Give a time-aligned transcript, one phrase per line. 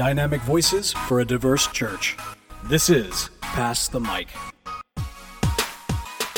[0.00, 2.16] dynamic voices for a diverse church.
[2.64, 4.28] This is Pass the Mic.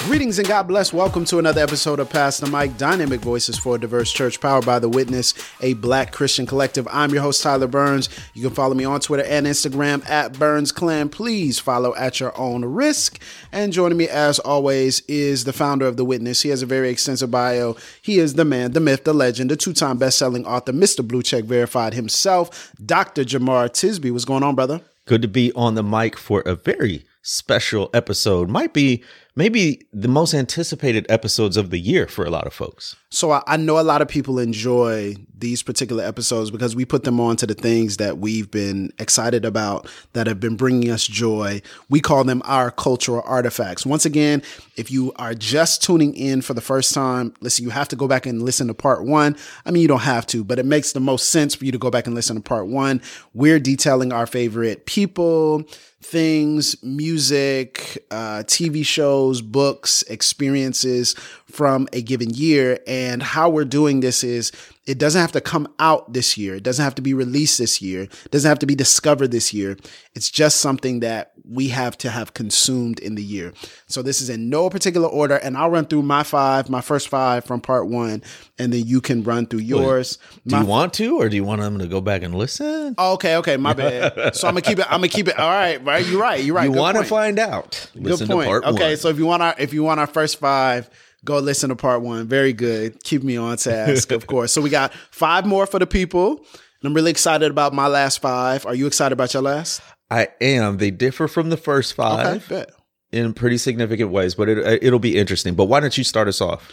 [0.04, 0.92] Greetings and God bless.
[0.92, 4.66] Welcome to another episode of Pass the Mic Dynamic Voices for a Diverse Church, powered
[4.66, 6.88] by The Witness, a black Christian collective.
[6.90, 8.08] I'm your host, Tyler Burns.
[8.34, 11.08] You can follow me on Twitter and Instagram at Burns Clan.
[11.08, 13.22] Please follow at your own risk.
[13.52, 16.42] And joining me, as always, is the founder of The Witness.
[16.42, 17.76] He has a very extensive bio.
[18.02, 21.06] He is the man, the myth, the legend, the two time best selling author, Mr.
[21.06, 23.22] Blue Check Verified himself, Dr.
[23.22, 24.10] Jemar Tisby.
[24.10, 24.80] What's going on, brother?
[25.06, 28.48] Good to be on the mic for a very special episode.
[28.50, 29.02] Might be
[29.34, 32.96] maybe the most anticipated episodes of the year for a lot of folks.
[33.12, 37.04] So I, I, know a lot of people enjoy these particular episodes because we put
[37.04, 41.06] them on to the things that we've been excited about that have been bringing us
[41.06, 41.60] joy.
[41.90, 43.84] We call them our cultural artifacts.
[43.84, 44.42] Once again,
[44.76, 48.08] if you are just tuning in for the first time, listen, you have to go
[48.08, 49.36] back and listen to part one.
[49.66, 51.78] I mean, you don't have to, but it makes the most sense for you to
[51.78, 53.02] go back and listen to part one.
[53.34, 55.64] We're detailing our favorite people,
[56.00, 61.14] things, music, uh, TV shows, books, experiences
[61.46, 62.80] from a given year.
[62.86, 64.52] And how we're doing this is
[64.84, 66.56] it doesn't have to come out this year.
[66.56, 68.02] It doesn't have to be released this year.
[68.02, 69.76] It doesn't have to be discovered this year.
[70.14, 73.52] It's just something that we have to have consumed in the year.
[73.86, 75.36] So this is in no particular order.
[75.36, 78.24] And I'll run through my five, my first five from part one,
[78.58, 80.18] and then you can run through yours.
[80.46, 82.96] do my you want to, or do you want them to go back and listen?
[82.98, 84.34] Oh, okay, okay, my bad.
[84.34, 84.86] so I'm gonna keep it.
[84.86, 85.38] I'm gonna keep it.
[85.38, 86.04] All right, right.
[86.04, 86.42] You're right.
[86.42, 86.64] You're right.
[86.64, 87.88] You want to find out?
[88.00, 88.64] Good point.
[88.64, 88.96] okay, one.
[88.96, 90.90] so if you want our if you want our first five,
[91.24, 92.26] go listen to part one.
[92.26, 93.02] Very good.
[93.04, 94.52] Keep me on task, of course.
[94.52, 96.38] So we got five more for the people.
[96.38, 98.66] And I'm really excited about my last five.
[98.66, 99.80] Are you excited about your last?
[100.10, 100.78] I am.
[100.78, 102.66] They differ from the first five okay,
[103.12, 105.54] in pretty significant ways, but it, uh, it'll be interesting.
[105.54, 106.70] But why don't you start us off?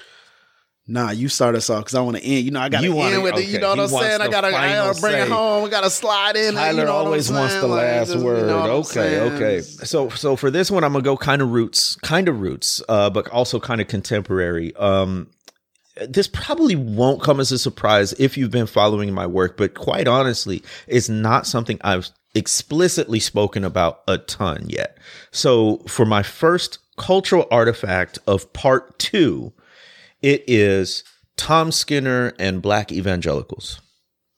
[0.89, 2.45] Nah, you start us off because I want to end.
[2.45, 3.43] You know, I got to end with okay.
[3.43, 3.49] it.
[3.49, 4.21] You know what I'm saying?
[4.21, 5.21] I gotta, I gotta bring say.
[5.21, 5.63] it home.
[5.63, 6.55] We gotta slide in.
[6.55, 8.39] Tyler you know always wants the like, last just, word.
[8.39, 9.61] You know okay, okay.
[9.61, 13.11] So, so for this one, I'm gonna go kind of roots, kind of roots, uh,
[13.11, 14.75] but also kind of contemporary.
[14.77, 15.29] Um,
[16.07, 20.07] this probably won't come as a surprise if you've been following my work, but quite
[20.07, 24.97] honestly, it's not something I've explicitly spoken about a ton yet.
[25.29, 29.53] So, for my first cultural artifact of part two
[30.21, 31.03] it is
[31.37, 33.81] Tom Skinner and Black Evangelicals.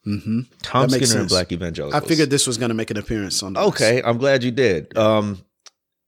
[0.06, 0.42] Mm-hmm.
[0.62, 1.20] Tom Skinner sense.
[1.20, 2.02] and Black Evangelicals.
[2.02, 3.58] I figured this was going to make an appearance on.
[3.58, 4.98] Okay, I'm glad you did.
[4.98, 5.44] Um,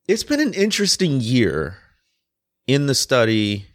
[0.08, 1.78] it's been an interesting year
[2.68, 3.66] in the study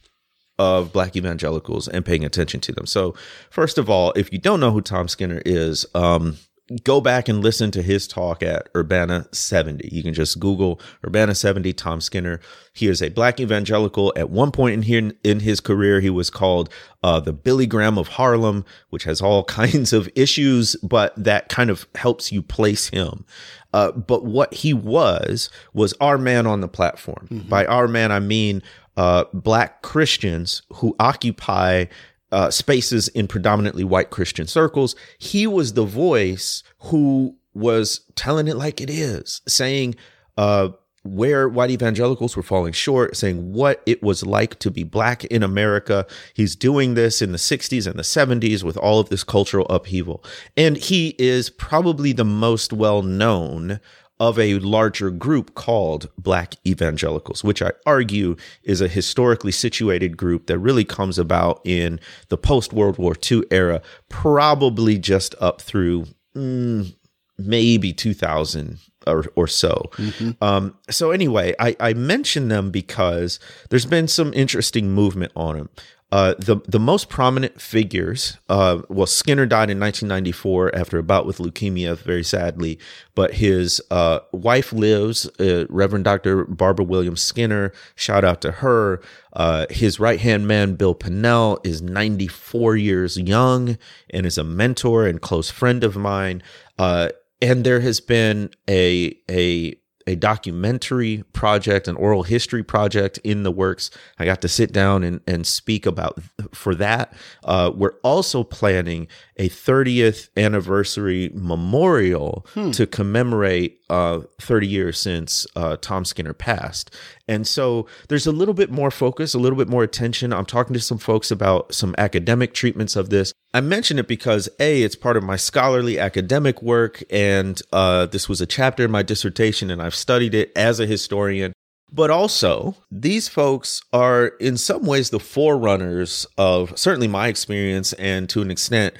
[0.58, 2.86] of Black evangelicals and paying attention to them.
[2.86, 3.14] So,
[3.50, 6.36] first of all, if you don't know who Tom Skinner is, um,
[6.84, 9.88] go back and listen to his talk at Urbana 70.
[9.90, 12.40] You can just Google Urbana 70 Tom Skinner.
[12.72, 14.12] He is a black evangelical.
[14.16, 16.68] At one point in here in his career, he was called
[17.02, 21.70] uh, the Billy Graham of Harlem, which has all kinds of issues, but that kind
[21.70, 23.24] of helps you place him.
[23.72, 27.28] Uh, but what he was was our man on the platform.
[27.30, 27.48] Mm-hmm.
[27.48, 28.62] By our man, I mean
[28.96, 31.86] uh, black Christians who occupy
[32.32, 34.94] uh, spaces in predominantly white Christian circles.
[35.18, 39.96] He was the voice who was telling it like it is, saying
[40.36, 40.70] uh,
[41.04, 45.42] where white evangelicals were falling short, saying what it was like to be black in
[45.42, 46.06] America.
[46.34, 50.24] He's doing this in the 60s and the 70s with all of this cultural upheaval.
[50.56, 53.80] And he is probably the most well known
[54.20, 60.46] of a larger group called Black evangelicals, which I argue is a historically situated group
[60.46, 66.06] that really comes about in the post World War II era, probably just up through
[66.34, 66.94] mm,
[67.38, 69.90] maybe 2000 or, or so.
[69.92, 70.42] Mm-hmm.
[70.42, 73.40] Um, so, anyway, I, I mention them because
[73.70, 75.70] there's been some interesting movement on them.
[76.10, 81.26] Uh, the the most prominent figures, uh, well, Skinner died in 1994 after a bout
[81.26, 82.78] with leukemia, very sadly.
[83.14, 86.44] But his uh, wife lives, uh, Reverend Dr.
[86.44, 87.72] Barbara Williams Skinner.
[87.94, 89.02] Shout out to her.
[89.34, 93.76] Uh, his right hand man, Bill Pannell, is 94 years young
[94.08, 96.42] and is a mentor and close friend of mine.
[96.78, 97.10] Uh,
[97.42, 103.50] and there has been a a a documentary project, an oral history project in the
[103.50, 103.90] works.
[104.18, 106.18] I got to sit down and, and speak about
[106.54, 107.12] for that.
[107.44, 109.06] Uh, we're also planning
[109.36, 112.70] a 30th anniversary memorial hmm.
[112.70, 116.94] to commemorate uh, 30 years since uh, Tom Skinner passed.
[117.28, 120.32] And so there's a little bit more focus, a little bit more attention.
[120.32, 123.32] I'm talking to some folks about some academic treatments of this.
[123.52, 128.28] I mention it because A, it's part of my scholarly academic work, and uh, this
[128.28, 131.52] was a chapter in my dissertation, and I've studied it as a historian.
[131.90, 138.28] But also, these folks are in some ways the forerunners of certainly my experience and
[138.30, 138.94] to an extent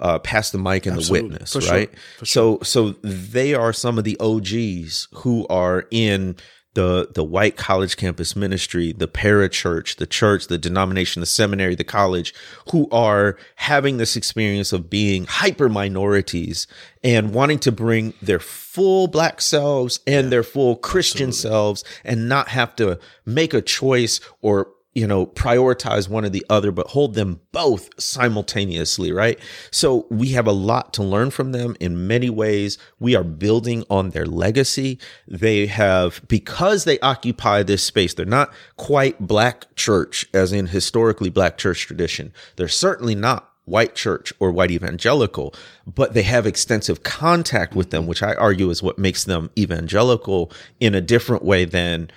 [0.00, 1.28] uh, Pass the Mic and Absolutely.
[1.28, 1.72] The Witness, For sure.
[1.72, 1.90] right?
[2.18, 6.36] For So so they are some of the OGs who are in
[6.74, 11.84] the the white college campus ministry, the parachurch, the church, the denomination, the seminary, the
[11.84, 12.32] college,
[12.70, 16.66] who are having this experience of being hyper minorities
[17.02, 22.48] and wanting to bring their full black selves and their full Christian selves and not
[22.48, 27.14] have to make a choice or you know, prioritize one or the other, but hold
[27.14, 29.38] them both simultaneously, right?
[29.70, 32.76] So we have a lot to learn from them in many ways.
[32.98, 34.98] We are building on their legacy.
[35.28, 41.30] They have, because they occupy this space, they're not quite black church, as in historically
[41.30, 42.32] black church tradition.
[42.56, 45.54] They're certainly not white church or white evangelical,
[45.86, 50.50] but they have extensive contact with them, which I argue is what makes them evangelical
[50.80, 52.10] in a different way than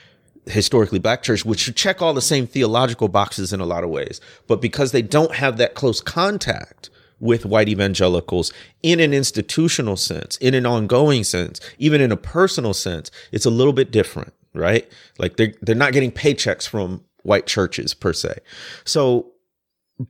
[0.46, 3.90] historically black church, which should check all the same theological boxes in a lot of
[3.90, 4.20] ways.
[4.48, 8.52] But because they don't have that close contact with white evangelicals
[8.82, 13.50] in an institutional sense, in an ongoing sense, even in a personal sense, it's a
[13.50, 14.90] little bit different, right?
[15.18, 18.40] Like they're, they're not getting paychecks from white churches per se.
[18.84, 19.32] So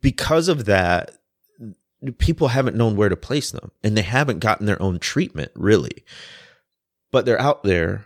[0.01, 1.11] because of that,
[2.17, 6.03] people haven't known where to place them and they haven't gotten their own treatment really.
[7.11, 8.05] But they're out there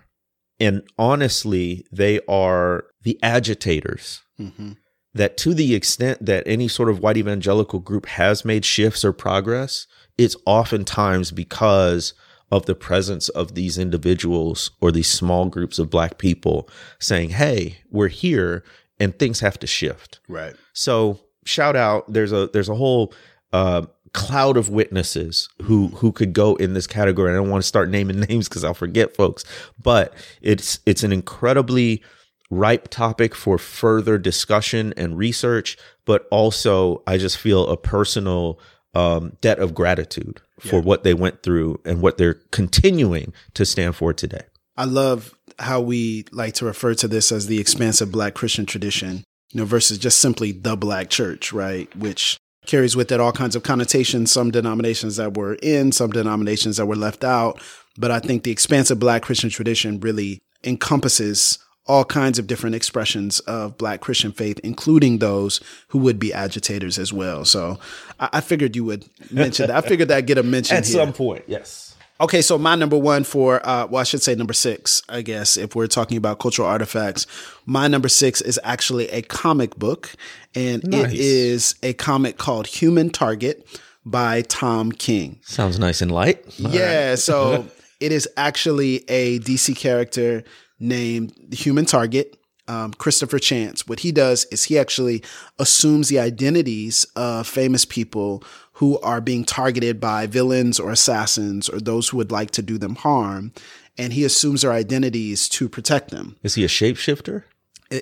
[0.60, 4.22] and honestly, they are the agitators.
[4.40, 4.74] Mm-hmm.
[5.14, 9.14] That to the extent that any sort of white evangelical group has made shifts or
[9.14, 9.88] progress,
[10.18, 12.14] it's oftentimes because
[12.52, 16.70] of the presence of these individuals or these small groups of black people
[17.00, 18.64] saying, Hey, we're here
[19.00, 20.20] and things have to shift.
[20.28, 20.56] Right.
[20.74, 22.12] So shout out.
[22.12, 23.14] There's a there's a whole
[23.54, 27.32] uh, cloud of witnesses who who could go in this category.
[27.32, 29.44] I don't want to start naming names because I'll forget folks,
[29.82, 32.02] but it's it's an incredibly
[32.50, 35.78] ripe topic for further discussion and research.
[36.06, 38.60] But also, I just feel a personal
[38.94, 40.82] um, debt of gratitude for Yeah.
[40.84, 44.44] what they went through and what they're continuing to stand for today.
[44.78, 49.24] I love how we like to refer to this as the expansive black Christian tradition,
[49.52, 51.94] you know, versus just simply the black church, right?
[51.96, 52.38] Which
[52.68, 56.86] carries with it all kinds of connotations, some denominations that were in, some denominations that
[56.86, 57.60] were left out.
[57.98, 63.40] But I think the expansive black Christian tradition really encompasses all kinds of different expressions
[63.42, 67.46] of black Christian faith, including those who would be agitators as well.
[67.46, 67.80] So
[68.20, 69.84] I, I figured you would mention that.
[69.84, 70.96] I figured that'd get a mention At here.
[70.98, 71.87] some point, yes.
[72.20, 75.56] Okay, so my number one for, uh, well, I should say number six, I guess,
[75.56, 77.28] if we're talking about cultural artifacts.
[77.68, 80.12] My number six is actually a comic book,
[80.56, 81.12] and Nice.
[81.14, 83.68] it is a comic called Human Target
[84.04, 85.40] by Tom King.
[85.44, 86.44] Sounds nice and light.
[86.58, 87.68] yeah, so
[88.00, 90.44] it is actually a DC character
[90.80, 92.36] named Human Target,
[92.68, 93.88] um, Christopher Chance.
[93.88, 95.24] What he does is he actually
[95.60, 98.44] assumes the identities of famous people
[98.78, 102.78] who are being targeted by villains or assassins or those who would like to do
[102.78, 103.52] them harm.
[103.98, 107.44] And he assumes their identities to protect them, Is he a shapeshifter?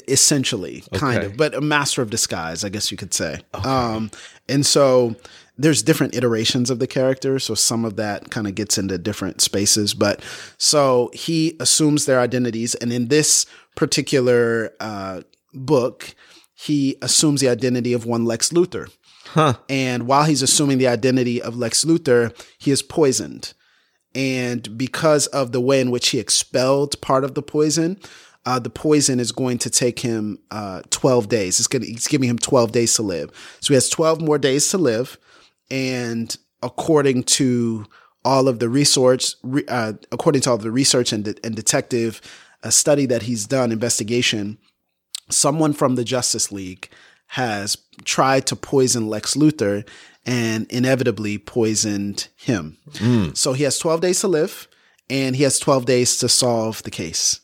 [0.07, 1.25] essentially, kind Okay.
[1.27, 3.41] of, but a master of disguise, I guess you could say.
[3.53, 4.09] Um,
[4.49, 5.15] and so
[5.57, 7.39] there's different iterations of the character.
[7.39, 9.93] So some of that kind of gets into different spaces.
[9.93, 10.21] But
[10.57, 12.75] so he assumes their identities.
[12.75, 13.45] And in this
[13.75, 15.21] particular uh,
[15.53, 16.15] book,
[16.53, 18.89] he assumes the identity of one Lex Luthor.
[19.35, 19.55] Huh.
[19.67, 23.51] And while he's assuming the identity of Lex Luthor, he is poisoned.
[24.15, 27.99] And because of the way in which he expelled part of the poison,
[28.45, 31.59] uh, the poison is going to take him uh, 12 days.
[31.59, 33.29] It's, gonna, it's giving him 12 days to live.
[33.59, 35.17] So he has 12 more days to live.
[35.69, 37.85] And according to
[38.23, 42.21] all of the research, re, uh, according to all the research and, de- and detective
[42.63, 44.59] uh, study that he's done, investigation,
[45.29, 46.89] someone from the Justice League
[47.27, 49.87] has tried to poison Lex Luthor
[50.25, 52.77] and inevitably poisoned him.
[53.35, 54.67] So he has 12 days to live
[55.09, 57.39] and he has 12 days to solve the case.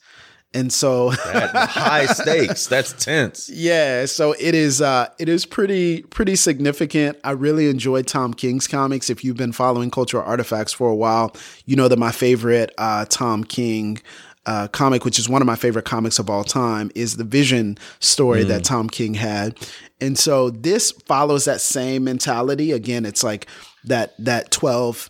[0.53, 2.67] And so high stakes.
[2.67, 3.49] That's tense.
[3.49, 7.17] yeah, so it is uh it is pretty pretty significant.
[7.23, 9.09] I really enjoyed Tom King's comics.
[9.09, 11.33] If you've been following cultural artifacts for a while,
[11.65, 14.01] you know that my favorite uh Tom King
[14.45, 17.77] uh, comic, which is one of my favorite comics of all time, is the Vision
[17.99, 19.57] story that Tom King had,
[19.99, 22.71] and so this follows that same mentality.
[22.71, 23.47] Again, it's like
[23.83, 25.09] that that twelve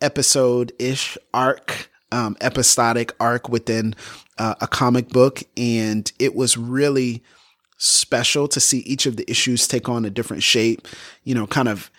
[0.00, 3.94] episode ish arc, um, episodic arc within
[4.36, 5.42] uh, a comic book.
[5.56, 7.22] And it was really
[7.78, 10.88] special to see each of the issues take on a different shape,
[11.22, 11.90] you know, kind of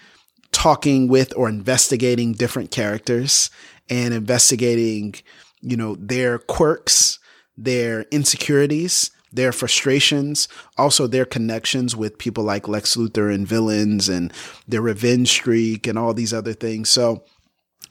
[0.51, 3.49] talking with or investigating different characters
[3.89, 5.15] and investigating,
[5.63, 7.19] you know, their quirks,
[7.57, 14.31] their insecurities, their frustrations, also their connections with people like Lex Luthor and villains and
[14.67, 16.89] their revenge streak and all these other things.
[16.89, 17.23] So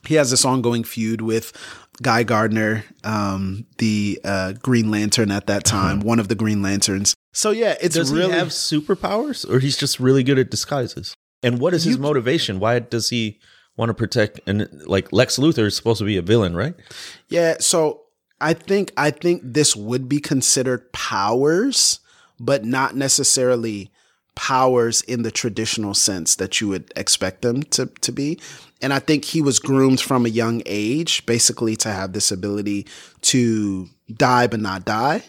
[0.07, 1.51] he has this ongoing feud with
[2.01, 7.13] Guy Gardner, um, the uh, Green Lantern at that time, one of the Green Lanterns.
[7.33, 11.13] So yeah, it's Does really he have superpowers, or he's just really good at disguises?
[11.41, 12.59] And what is his You- motivation?
[12.59, 13.39] Why does he
[13.77, 14.39] want to protect?
[14.45, 16.75] And like Lex Luthor is supposed to be a villain, right?
[17.27, 18.01] Yeah, so
[18.39, 21.99] I think I think this would be considered powers,
[22.39, 23.91] but not necessarily
[24.35, 28.39] powers in the traditional sense that you would expect them to to be.
[28.81, 32.85] And I think he was groomed from a young age basically to have this ability
[33.21, 35.23] to die but not die,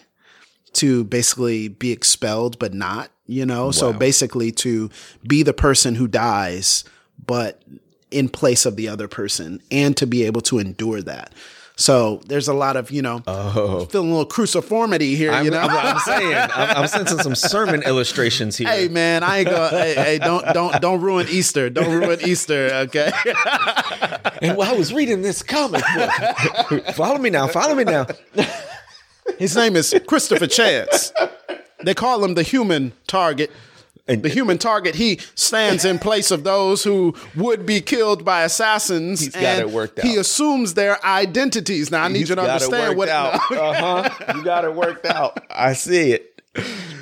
[0.75, 3.71] to basically be expelled but not, you know?
[3.71, 4.91] So basically to
[5.27, 6.85] be the person who dies
[7.25, 7.63] but
[8.15, 11.33] in place of the other person and to be able to endure that.
[11.77, 15.51] So there's a lot of, you know, Oh, feeling a little cruciformity here, I'm, you
[15.51, 15.59] know.
[15.59, 18.69] I'm, I'm saying I'm, I'm sensing some sermon illustrations here.
[18.69, 19.71] Hey man, I ain't gonna.
[19.71, 21.69] hey, hey, don't don't don't ruin Easter.
[21.71, 22.71] Don't ruin Easter.
[22.87, 23.11] Okay.
[24.41, 25.83] And while I was reading this comic
[26.71, 28.07] book, follow me now, follow me now.
[29.39, 31.13] His name is Christopher Chance.
[31.83, 33.51] They call him the human target.
[34.07, 38.43] And- the human target, he stands in place of those who would be killed by
[38.43, 39.21] assassins.
[39.21, 40.05] He's got and it worked out.
[40.05, 41.91] He assumes their identities.
[41.91, 43.09] Now I need you to got it understand worked what.
[43.09, 43.41] out.
[43.51, 44.33] Uh huh.
[44.37, 45.43] You got it worked out.
[45.51, 46.43] I see it.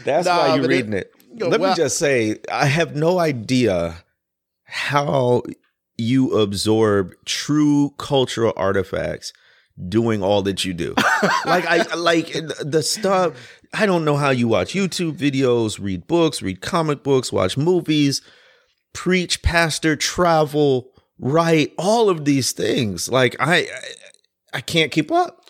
[0.04, 1.12] That's Nah, why you're but it- reading it.
[1.38, 4.04] Let well- me just say, I have no idea
[4.64, 5.42] how
[5.98, 9.32] you absorb true cultural artifacts
[9.88, 10.94] doing all that you do.
[11.46, 13.60] like I like the stuff.
[13.72, 18.20] I don't know how you watch YouTube videos, read books, read comic books, watch movies,
[18.92, 23.08] preach, pastor, travel, write, all of these things.
[23.08, 23.68] Like I, I,
[24.54, 25.46] I can't keep up.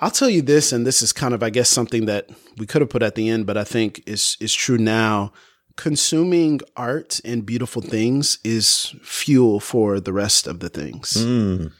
[0.00, 2.80] I'll tell you this, and this is kind of, I guess, something that we could
[2.80, 5.32] have put at the end, but I think is is true now.
[5.76, 11.14] Consuming art and beautiful things is fuel for the rest of the things.
[11.18, 11.72] Mm.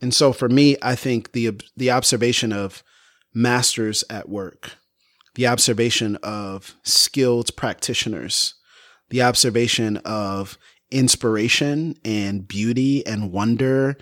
[0.00, 2.84] And so for me, I think the the observation of
[3.34, 4.72] masters at work,
[5.34, 8.54] the observation of skilled practitioners,
[9.10, 10.58] the observation of
[10.90, 13.96] inspiration and beauty and wonder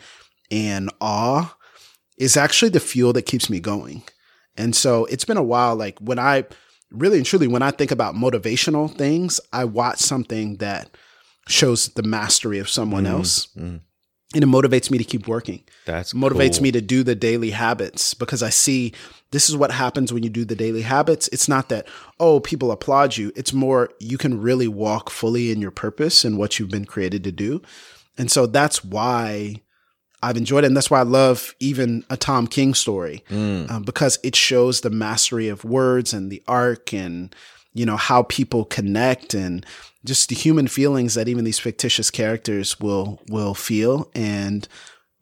[0.51, 1.57] and awe
[2.19, 4.03] is actually the fuel that keeps me going.
[4.57, 6.45] And so it's been a while like when I
[6.91, 10.95] really and truly when I think about motivational things, I watch something that
[11.49, 13.47] shows the mastery of someone else.
[13.57, 13.81] mm.
[14.35, 16.63] And it motivates me to keep working That's motivates cool.
[16.65, 18.93] me to do the daily habits because I see
[19.31, 21.29] this is what happens when you do the daily habits.
[21.29, 21.87] It's not that,
[22.21, 23.33] oh, people applaud you.
[23.37, 27.25] It's more you can really walk fully in your purpose and what you've been created
[27.25, 27.63] to do.
[28.19, 29.57] And so that's why
[30.23, 30.69] I've enjoyed it.
[30.69, 33.71] And that's why I love even a Tom King story Mm.
[33.71, 37.35] um, because it shows the mastery of words and the arc and,
[37.75, 39.65] you know, how people connect and
[40.05, 44.67] just the human feelings that even these fictitious characters will will feel and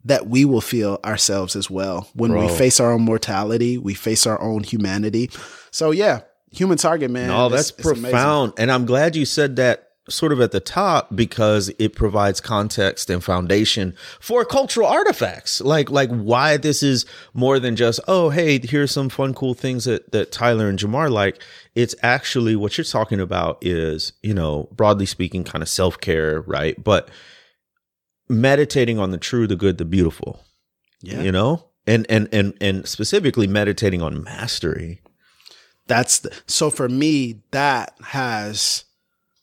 [0.03, 2.09] that we will feel ourselves as well.
[2.15, 5.29] When we face our own mortality we face our own humanity.
[5.71, 6.21] So yeah
[6.51, 8.53] human target man No, that's it's profound.
[8.57, 13.09] And I'm glad you said that sort of at the top because it provides context
[13.09, 15.61] and foundation for cultural artifacts.
[15.61, 19.85] Like like why this is more than just, oh, hey, here's some fun cool things
[19.85, 21.41] that that Tyler and Jemar like.
[21.73, 26.81] It's actually what you're talking about is, you know, broadly speaking, kind of self-care, right?
[26.83, 27.09] But
[28.29, 30.43] meditating on the true, the good, the beautiful.
[31.01, 31.67] yeah You know?
[31.87, 35.01] And and and and specifically meditating on mastery.
[35.87, 38.85] that's the, so for me that has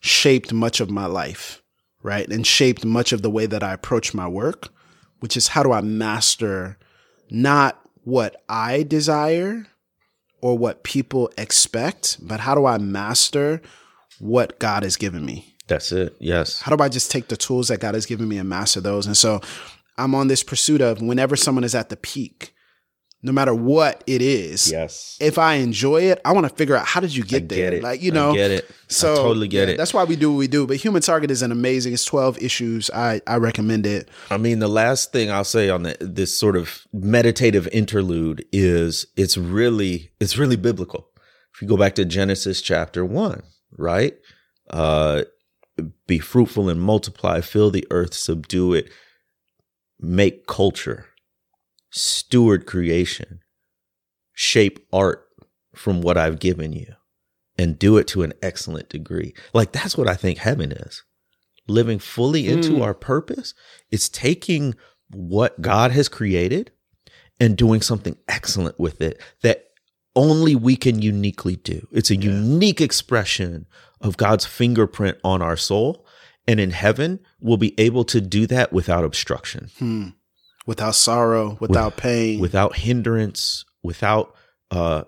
[0.01, 1.63] shaped much of my life
[2.03, 4.69] right and shaped much of the way that i approach my work
[5.21, 6.79] which is how do i master
[7.31, 9.67] not what i desire
[10.41, 13.61] or what people expect but how do i master
[14.21, 16.17] what god has given me That's it.
[16.19, 16.61] Yes.
[16.63, 19.07] how do I just take the tools that God has given me and master those?
[19.07, 19.41] And so
[19.99, 22.55] I'm on this pursuit of whenever someone is at the peak,
[23.23, 25.17] no matter what it is, Yes.
[25.21, 27.59] if I enjoy it, I want to figure out how did you get I there?
[27.71, 27.83] get it.
[27.83, 28.71] Like, you I know, get it.
[28.87, 29.77] So I totally get yeah, it.
[29.77, 30.67] That's why we do what we do.
[30.69, 32.91] But Human Target is an amazing, it's 12 issues.
[32.95, 34.09] I, I recommend it.
[34.31, 39.07] I mean, the last thing I'll say on the, this sort of meditative interlude is
[39.17, 41.09] it's really it's really biblical.
[41.55, 43.43] If you go back to Genesis chapter one,
[43.77, 44.15] right?
[44.71, 45.23] Uh,
[46.07, 48.91] be fruitful and multiply, fill the earth, subdue it,
[50.01, 51.07] make culture,
[51.91, 53.41] steward creation,
[54.33, 55.25] shape art
[55.75, 56.95] from what I've given you,
[57.57, 59.35] and do it to an excellent degree.
[59.53, 61.03] Like that's what I think heaven is.
[61.67, 62.83] Living fully into Mm.
[62.83, 63.53] our purpose.
[63.91, 64.75] It's taking
[65.11, 66.71] what God has created
[67.41, 69.65] and doing something excellent with it that
[70.17, 71.87] only we can uniquely do.
[71.93, 73.67] It's a unique expression
[74.01, 76.05] of God's fingerprint on our soul.
[76.47, 79.71] And in heaven, we'll be able to do that without obstruction,
[80.69, 82.41] Without sorrow, without pain.
[82.41, 84.35] without hindrance, without,
[84.71, 85.05] uh,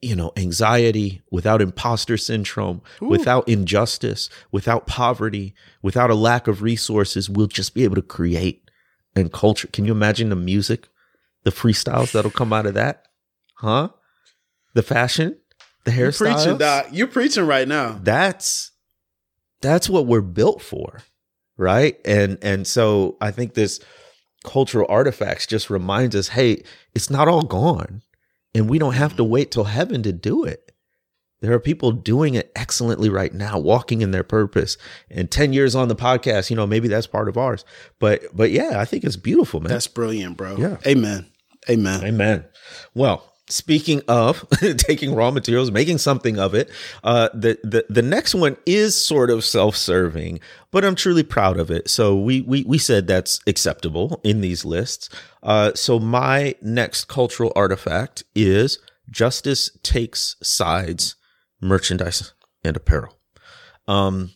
[0.00, 7.28] you know, anxiety, without imposter syndrome, without injustice, without poverty, without a lack of resources.
[7.28, 8.70] We'll just be able to create
[9.14, 9.68] and culture.
[9.68, 10.88] Can you imagine the music,
[11.44, 13.08] the freestyles that'll come out of that?
[13.56, 13.90] Huh?
[14.74, 15.36] The fashion,
[15.84, 16.86] the You're preaching, Doc.
[16.92, 18.00] You're preaching right now.
[18.02, 18.70] that's
[19.60, 21.02] that's what we're built for
[21.58, 23.78] right and and so i think this
[24.42, 26.62] cultural artifacts just reminds us hey
[26.94, 28.02] it's not all gone
[28.54, 29.32] and we don't have to mm-hmm.
[29.32, 30.72] wait till heaven to do it
[31.40, 34.76] there are people doing it excellently right now walking in their purpose
[35.10, 37.64] and 10 years on the podcast you know maybe that's part of ours
[37.98, 40.56] but but yeah i think it's beautiful man That's brilliant, bro.
[40.56, 40.76] Yeah.
[40.86, 41.26] Amen.
[41.70, 42.04] Amen.
[42.04, 42.44] Amen.
[42.94, 44.44] Well, speaking of
[44.76, 46.70] taking raw materials, making something of it,
[47.04, 50.40] uh, the, the the next one is sort of self-serving,
[50.70, 51.88] but I'm truly proud of it.
[51.88, 55.08] So we we we said that's acceptable in these lists.
[55.42, 58.78] Uh, so my next cultural artifact is
[59.10, 61.16] Justice Takes Sides
[61.60, 63.16] merchandise and apparel.
[63.86, 64.32] Um,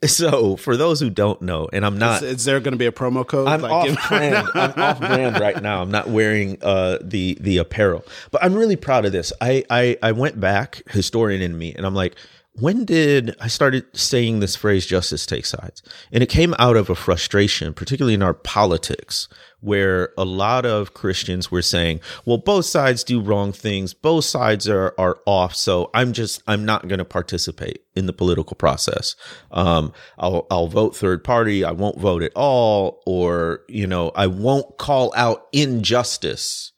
[0.06, 2.86] so for those who don't know, and I'm not Is, is there going to be
[2.86, 3.48] a promo code?
[3.48, 4.48] I'm Like, off brand.
[4.54, 5.82] I'm off brand right now.
[5.82, 9.32] I'm not wearing uh, the the apparel, but I'm really proud of this.
[9.40, 12.14] I, I I went back, historian in me, and I'm like,
[12.60, 15.82] when did I started saying this phrase "justice takes sides"?
[16.12, 19.28] And it came out of a frustration, particularly in our politics,
[19.60, 23.94] where a lot of Christians were saying, "Well, both sides do wrong things.
[23.94, 25.54] Both sides are are off.
[25.54, 29.14] So I'm just I'm not going to participate in the political process.
[29.50, 31.64] Um, I'll I'll vote third party.
[31.64, 36.72] I won't vote at all, or you know, I won't call out injustice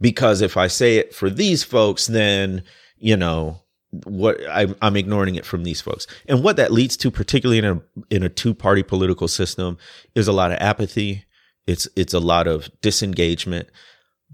[0.00, 2.62] because if I say it for these folks, then
[2.98, 3.60] you know."
[3.92, 7.64] What I'm, I'm ignoring it from these folks and what that leads to particularly in
[7.64, 9.78] a in a two party political system
[10.14, 11.24] is a lot of apathy
[11.66, 13.68] it's it's a lot of disengagement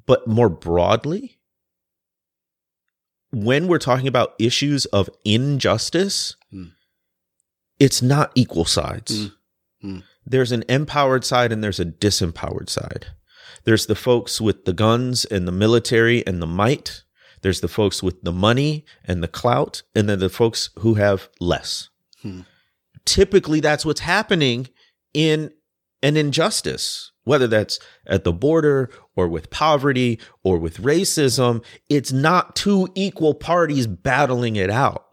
[0.05, 1.39] but more broadly
[3.33, 6.73] when we're talking about issues of injustice Mm.
[7.79, 9.33] it's not equal sides Mm.
[9.85, 10.03] Mm.
[10.25, 13.07] there's an empowered side and there's a disempowered side
[13.65, 17.03] there's the folks with the guns and the military and the might
[17.43, 21.29] there's the folks with the money and the clout, and then the folks who have
[21.41, 21.89] less.
[22.23, 22.41] Hmm.
[23.05, 24.69] Typically, that's what's happening
[25.15, 25.53] in
[26.03, 31.65] an injustice, whether that's at the border or with poverty or with racism.
[31.89, 35.05] It's not two equal parties battling it out.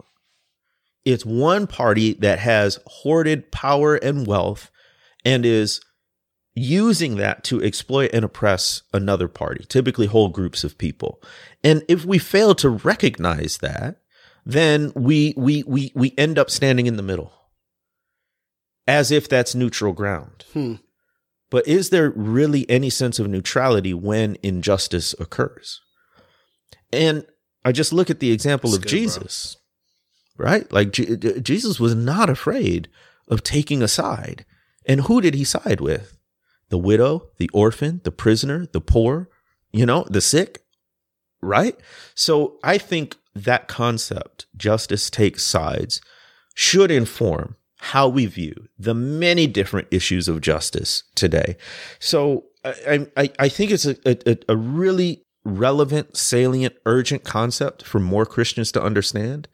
[1.05, 4.71] It's one party that has hoarded power and wealth
[5.25, 5.81] and is
[6.55, 11.21] using that to exploit and oppress another party, typically whole groups of people.
[11.63, 13.97] And if we fail to recognize that,
[14.45, 17.31] then we we we we end up standing in the middle.
[18.85, 20.43] As if that's neutral ground.
[20.51, 20.75] Hmm.
[21.49, 25.79] But is there really any sense of neutrality when injustice occurs?
[26.91, 27.25] And
[27.63, 28.97] I just look at the example That's of good, bro.
[28.97, 29.57] Jesus,
[30.37, 30.71] right?
[30.73, 32.89] Like Je- Jesus was not afraid
[33.27, 34.45] of taking a side.
[34.85, 36.17] And who did he side with?
[36.69, 39.29] The widow, the orphan, the prisoner, the poor,
[39.71, 40.62] you know, the sick,
[41.43, 41.77] right?
[42.15, 46.01] So I think that concept, justice takes sides,
[46.55, 51.57] should inform how we view the many different issues of justice today.
[51.99, 57.99] So I, I, I think it's a, a, a really relevant, salient, urgent concept for
[57.99, 59.49] more Christians to understand.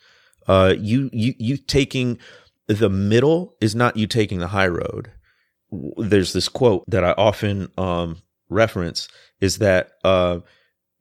[0.47, 2.19] Uh, you, you, you taking
[2.67, 5.12] the middle is not you taking the high road.
[5.97, 9.08] There's this quote that I often um, reference
[9.41, 10.39] is that uh,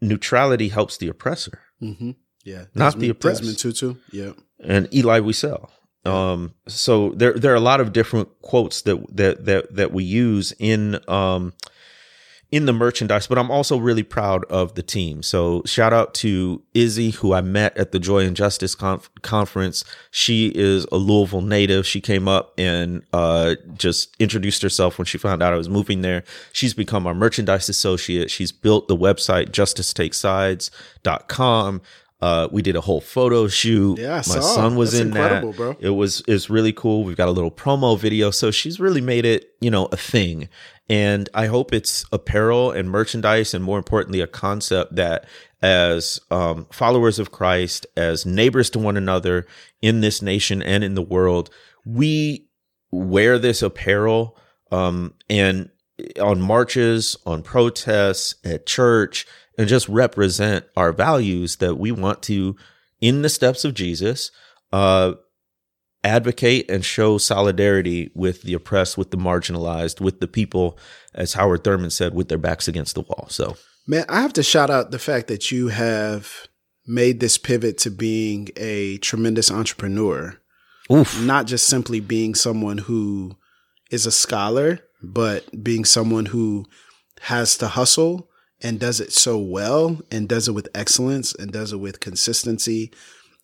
[0.00, 2.10] neutrality helps the oppressor, Mm-hmm.
[2.44, 2.64] Yeah.
[2.74, 3.40] Not Desmond- the oppressed.
[3.42, 3.94] Desmond Tutu.
[4.12, 4.32] Yeah.
[4.60, 5.68] and Elie Wiesel.
[6.04, 10.04] Um, so there there are a lot of different quotes that that that that we
[10.04, 11.52] use in um
[12.50, 15.22] in the merchandise, but I'm also really proud of the team.
[15.22, 19.84] So shout out to Izzy, who I met at the Joy and Justice conf- conference.
[20.10, 21.86] She is a Louisville native.
[21.86, 26.00] She came up and uh, just introduced herself when she found out I was moving
[26.00, 26.24] there.
[26.52, 28.30] She's become our merchandise associate.
[28.30, 31.82] She's built the website justicetakeSides.com.
[32.20, 33.98] Uh, we did a whole photo shoot.
[33.98, 34.40] Yeah, I My saw.
[34.40, 35.56] son was That's in incredible, that.
[35.56, 35.76] bro.
[35.78, 37.04] It was it's really cool.
[37.04, 40.48] We've got a little promo video, so she's really made it, you know, a thing.
[40.88, 45.26] And I hope it's apparel and merchandise, and more importantly, a concept that
[45.62, 49.46] as um, followers of Christ, as neighbors to one another
[49.82, 51.50] in this nation and in the world,
[51.84, 52.48] we
[52.90, 54.36] wear this apparel
[54.72, 55.68] um, and
[56.20, 59.26] on marches, on protests, at church,
[59.58, 62.56] and just represent our values that we want to,
[63.00, 64.30] in the steps of Jesus,
[64.72, 65.14] uh,
[66.04, 70.78] advocate and show solidarity with the oppressed, with the marginalized, with the people,
[71.12, 73.26] as Howard Thurman said, with their backs against the wall.
[73.28, 76.46] So, man, I have to shout out the fact that you have
[76.86, 80.40] made this pivot to being a tremendous entrepreneur.
[80.90, 81.20] Oof.
[81.20, 83.36] Not just simply being someone who
[83.90, 86.64] is a scholar, but being someone who
[87.22, 88.30] has to hustle
[88.62, 92.90] and does it so well and does it with excellence and does it with consistency.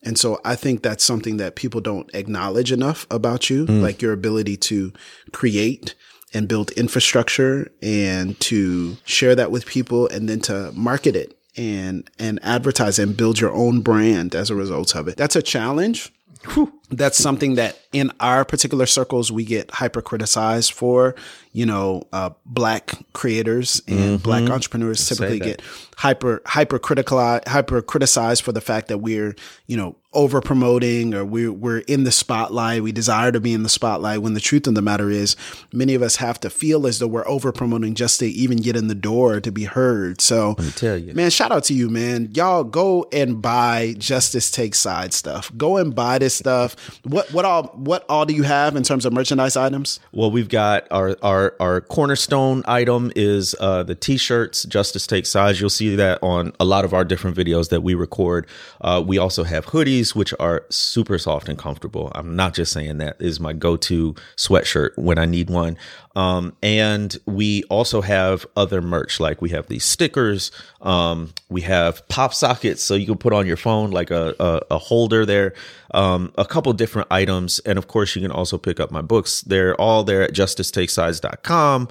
[0.03, 3.81] And so I think that's something that people don't acknowledge enough about you, mm.
[3.81, 4.93] like your ability to
[5.33, 5.95] create
[6.35, 12.11] and build infrastructure and to share that with people and then to market it and
[12.19, 15.17] and advertise and build your own brand as a result of it.
[15.17, 16.13] That's a challenge.
[16.49, 16.73] Whew.
[16.91, 21.15] That's something that in our particular circles we get hyper criticized for.
[21.55, 24.17] You know, uh, black creators and mm-hmm.
[24.17, 25.63] black entrepreneurs typically get
[25.97, 29.35] hyper hyper critical hyper criticized for the fact that we're
[29.67, 32.83] you know over promoting or we're, we're in the spotlight.
[32.83, 35.37] We desire to be in the spotlight when the truth of the matter is
[35.73, 38.77] many of us have to feel as though we're over promoting just to even get
[38.77, 40.21] in the door to be heard.
[40.21, 42.31] So tell you, man, shout out to you, man.
[42.33, 45.51] Y'all go and buy Justice Take Side stuff.
[45.57, 46.77] Go and buy this stuff.
[47.03, 50.01] What, what all, what all do you have in terms of merchandise items?
[50.13, 55.61] Well, we've got our, our, our cornerstone item is, uh, the t-shirts, Justice takes Sides.
[55.61, 58.47] You'll see that on a lot of our different videos that we record.
[58.81, 62.11] Uh, we also have hoodies which are super soft and comfortable.
[62.15, 65.77] I'm not just saying that is my go-to sweatshirt when I need one.
[66.15, 70.53] Um, and we also have other merch, like we have these stickers.
[70.81, 74.61] Um, we have pop sockets, so you can put on your phone like a, a,
[74.73, 75.55] a holder there.
[75.93, 79.43] Um, a couple different items, and of course, you can also pick up my books.
[79.43, 81.89] They're all there at justicetakeSides.com.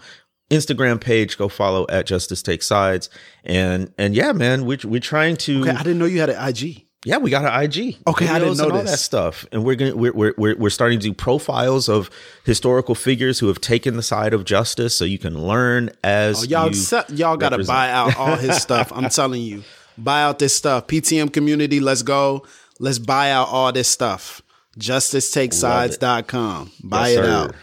[0.50, 1.38] Instagram page.
[1.38, 3.10] Go follow at Justice Take Sides.
[3.44, 5.62] And and yeah, man, we're we're trying to.
[5.62, 6.83] Okay, I didn't know you had an IG.
[7.06, 7.98] Yeah, we got an IG.
[8.08, 11.08] Okay, I didn't know all that stuff, and we're gonna we're, we're we're starting to
[11.08, 12.10] do profiles of
[12.46, 16.48] historical figures who have taken the side of justice, so you can learn as oh,
[16.48, 16.72] y'all.
[16.72, 18.92] You y'all got to buy out all his stuff.
[18.94, 19.64] I'm telling you,
[19.98, 20.88] buy out this stuff.
[20.88, 22.46] PTM community, let's go.
[22.80, 24.42] Let's buy out all this stuff.
[24.80, 26.72] JusticeTakeSides.com.
[26.84, 27.32] Buy yes, it sir.
[27.32, 27.56] out.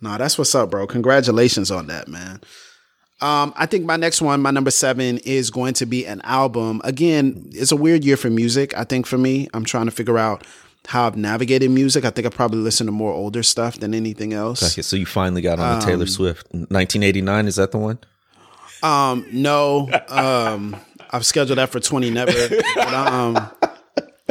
[0.00, 0.86] No, that's what's up, bro.
[0.86, 2.40] Congratulations on that, man.
[3.20, 6.80] Um, I think my next one, my number seven, is going to be an album.
[6.84, 8.76] Again, it's a weird year for music.
[8.76, 10.46] I think for me, I'm trying to figure out
[10.86, 12.04] how I've navigated music.
[12.04, 14.72] I think I probably listen to more older stuff than anything else.
[14.72, 16.46] Okay, so you finally got on the Taylor um, Swift.
[16.52, 17.98] 1989 is that the one?
[18.82, 19.90] Um, no.
[20.08, 20.76] Um,
[21.10, 22.32] I've scheduled that for 20 never.
[22.74, 23.50] But, um,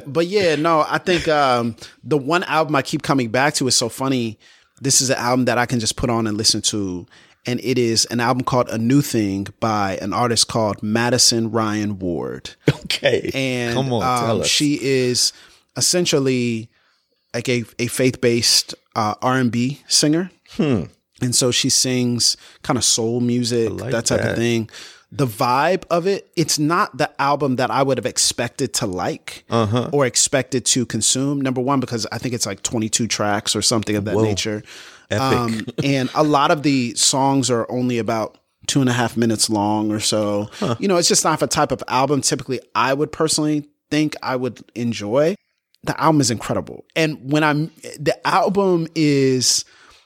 [0.07, 0.85] but yeah, no.
[0.87, 4.39] I think um, the one album I keep coming back to is so funny.
[4.79, 7.05] This is an album that I can just put on and listen to
[7.47, 11.93] and it is an album called A New Thing by an artist called Madison Ryann
[11.93, 12.51] Ward.
[12.87, 13.29] Okay.
[13.33, 15.33] And Come on, um, she is
[15.75, 16.69] essentially
[17.33, 20.31] like a, a faith based uh, R&B singer.
[20.51, 20.83] Hmm.
[21.21, 24.31] And so she sings kind of soul music, like that type that.
[24.31, 24.69] of thing.
[25.11, 29.43] The vibe of it, it's not the album that I would have expected to like
[29.49, 29.89] uh-huh.
[29.91, 31.41] or expected to consume.
[31.41, 34.23] Number one, because I think it's like 22 tracks or something of that Whoa.
[34.23, 34.63] nature.
[35.11, 39.49] Um, and a lot of the songs are only about two and a half minutes
[39.49, 40.49] long or so.
[40.53, 40.75] Huh.
[40.79, 44.35] You know, it's just not a type of album typically I would personally think I
[44.35, 45.35] would enjoy.
[45.83, 46.85] The album is incredible.
[46.95, 49.63] And when I'm, the album is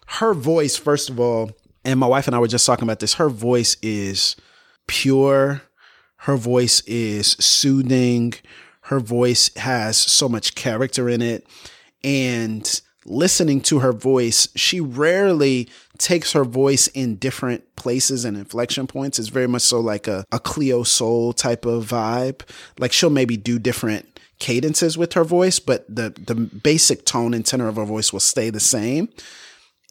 [0.08, 1.52] her voice, first of all,
[1.84, 3.16] and my wife and I were just talking about this.
[3.16, 4.36] Her voice is
[4.88, 5.64] pure.
[6.18, 8.34] Her voice is soothing.
[8.82, 11.48] Her voice has so much character in it.
[12.04, 18.88] And listening to her voice, she rarely takes her voice in different places and inflection
[18.88, 19.20] points.
[19.20, 22.42] It's very much so like a, a Cleo Sol type of vibe.
[22.80, 27.46] Like she'll maybe do different cadences with her voice, but the the basic tone and
[27.46, 29.10] tenor of her voice will stay the same.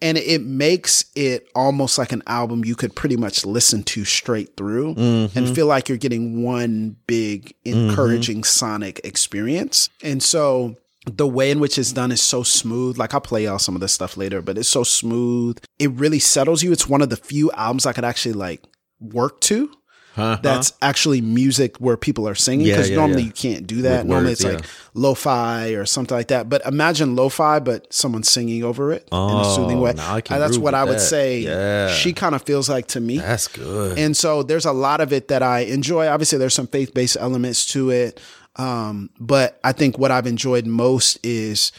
[0.03, 4.57] And it makes it almost like an album you could pretty much listen to straight
[4.57, 5.39] through mm-hmm.
[5.39, 8.45] and feel like you're getting one big encouraging mm-hmm.
[8.45, 9.91] sonic experience.
[10.03, 12.99] And so the way in which it's done is so smooth.
[12.99, 15.59] Like I'll play out some of this stuff later, but it's so smooth.
[15.79, 16.73] It really settles you.
[16.73, 18.63] It's one of the few albums I could actually like
[19.01, 19.71] work to.
[20.17, 20.39] Uh-huh.
[20.43, 23.27] That's actually music where people are singing because yeah, yeah, normally yeah.
[23.29, 23.99] you can't do that.
[23.99, 26.49] With normally words, it's like lo-fi or something like that.
[26.49, 29.93] But imagine lo-fi, but someone singing over it oh, in a soothing oh, way.
[29.93, 31.01] that's what I would that.
[31.01, 31.95] say.
[31.97, 33.19] She kind of feels like to me.
[33.19, 33.99] That's good.
[33.99, 36.09] And so there's a lot of it that I enjoy.
[36.09, 38.21] Obviously, there's some faith-based elements to it.
[38.57, 41.73] Um, but I think what I've enjoyed most is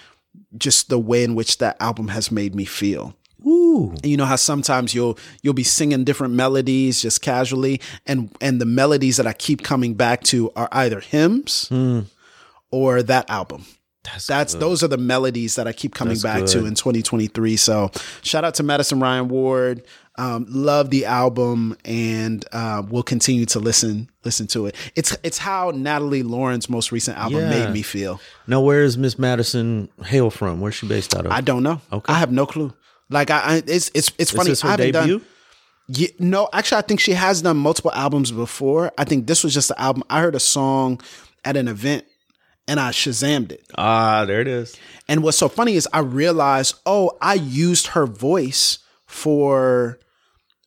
[0.57, 3.15] just the way in which that album has made me feel.
[3.45, 3.91] Ooh.
[3.91, 8.61] And you know how sometimes you'll you'll be singing different melodies just casually, and and
[8.61, 11.71] the melodies that I keep coming back to are either hymns
[12.69, 13.65] or that album.
[14.03, 17.55] That's, That's those are the melodies that I keep coming That's back to in 2023.
[17.55, 17.91] So
[18.23, 19.83] shout out to Madison Ryann Ward.
[20.17, 24.75] Um, love the album, and uh, we'll continue to listen listen to it.
[24.95, 27.49] It's it's how Natalie Lauren's most recent album Yeah.
[27.49, 28.19] made me feel.
[28.45, 30.59] Now, where is Miss Madison hail from?
[30.59, 31.31] Where's she based out of?
[31.31, 31.79] I don't know.
[31.93, 32.11] Okay.
[32.13, 32.73] I have no clue.
[33.09, 34.51] Like I, I it's it's it's funny.
[34.51, 35.19] Is this her I haven't debut?
[35.19, 35.27] done.
[35.87, 38.91] Yeah, no, actually, I think she has done multiple albums before.
[38.97, 40.03] I think this was just the album.
[40.09, 41.01] I heard a song
[41.43, 42.05] at an event,
[42.67, 43.65] and I shazammed it.
[43.77, 44.77] ah, there it is.
[45.09, 48.77] And what's so funny is I realized, oh, I used her voice
[49.11, 49.99] for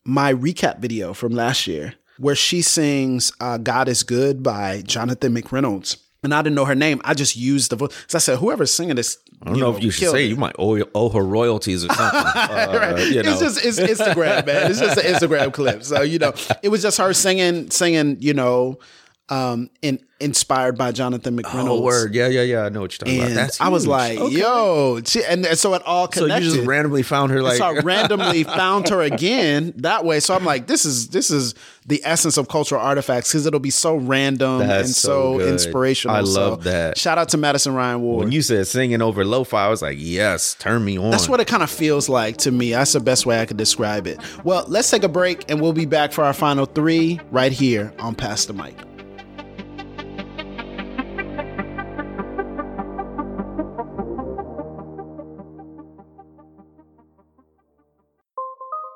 [0.05, 5.35] my recap video from last year, where she sings uh, "God Is Good" by Jonathan
[5.35, 5.97] McReynolds.
[6.23, 7.01] And I didn't know her name.
[7.05, 7.91] I just used the voice.
[8.07, 10.29] So I said, whoever's singing this, I don't know, if you should say it.
[10.29, 12.21] you might owe, owe her royalties or something.
[12.35, 13.09] Uh, Right.
[13.13, 13.31] you know.
[13.31, 14.71] It's just it's Instagram, man.
[14.71, 15.85] It's just an Instagram clip.
[15.85, 18.17] So you know, it was just her singing, singing.
[18.21, 18.79] You know,
[19.31, 21.69] um, in, inspired by Jonathan McReynolds.
[21.69, 22.15] oh, word.
[22.15, 22.63] Yeah, yeah, yeah.
[22.65, 23.41] I know what you're talking And about.
[23.43, 23.91] That's I was huge.
[23.91, 24.35] like, Okay.
[24.39, 26.45] yo, she, and, and so it all connected.
[26.45, 30.21] So you just randomly found her like so I randomly found her again that way.
[30.21, 31.55] So I'm like, this is this is
[31.87, 36.17] the essence of cultural artifacts because it'll be so random That's and so so, inspirational.
[36.17, 36.99] I love So that.
[36.99, 38.25] Shout out to Madison Ryann Ward.
[38.25, 41.11] when you said singing over lo-fi, I was like, yes, turn me on.
[41.11, 42.73] That's what it kind of feels like to me.
[42.73, 44.19] That's the best way I could describe it.
[44.45, 47.93] Well, let's take a break and we'll be back for our final three right here
[47.99, 48.77] on Pass the Mic.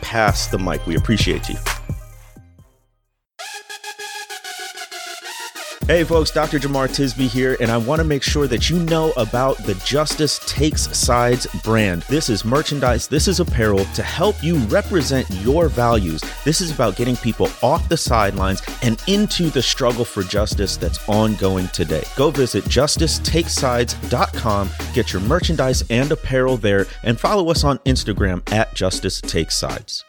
[0.00, 0.86] pass the mic.
[0.86, 1.56] We appreciate you.
[5.88, 6.60] Hey folks, Dr.
[6.60, 10.38] Jemar Tisby here, and I want to make sure that you know about the Justice
[10.46, 12.02] Takes Sides brand.
[12.02, 16.22] This is merchandise, this is apparel to help you represent your values.
[16.44, 21.00] This is about getting people off the sidelines and into the struggle for justice that's
[21.08, 22.04] ongoing today.
[22.16, 28.72] Go visit justicetakesides.com, get your merchandise and apparel there, and follow us on Instagram at
[28.72, 30.04] Justice Takes Sides.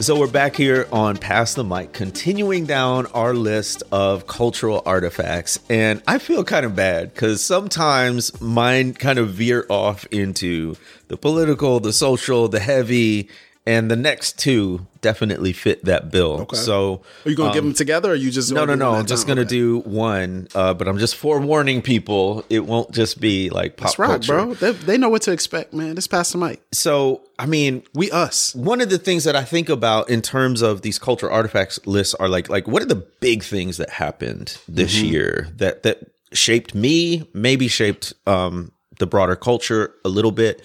[0.00, 5.60] So we're back here on Pass the Mic, continuing down our list of cultural artifacts.
[5.68, 10.76] And I feel kind of bad because sometimes mine kind of veer off into
[11.08, 13.28] the political, the social, the heavy,
[13.66, 16.46] and the next two definitely fit that bill.
[16.52, 18.74] So Are you going to give them together or are you just Um, no, no,
[18.74, 18.94] no.
[18.94, 19.48] I'm just gonna Okay.
[19.48, 22.44] do one, uh, but I'm just forewarning people.
[22.50, 24.32] It won't just be like pop That's right, culture.
[24.32, 24.54] bro.
[24.54, 25.94] They, they know what to expect, man.
[25.94, 26.60] Just pass the mic.
[26.72, 28.54] So, I mean, We us.
[28.54, 32.14] one of the things that I think about in terms of these culture artifacts lists
[32.14, 36.74] are like like what are the big things that happened this year that that shaped
[36.74, 40.60] me, maybe shaped um the broader culture a little bit.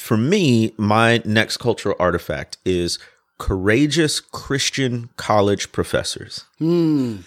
[0.00, 2.98] For me, my next cultural artifact is
[3.38, 6.44] courageous Christian college professors.
[6.58, 7.18] Hmm.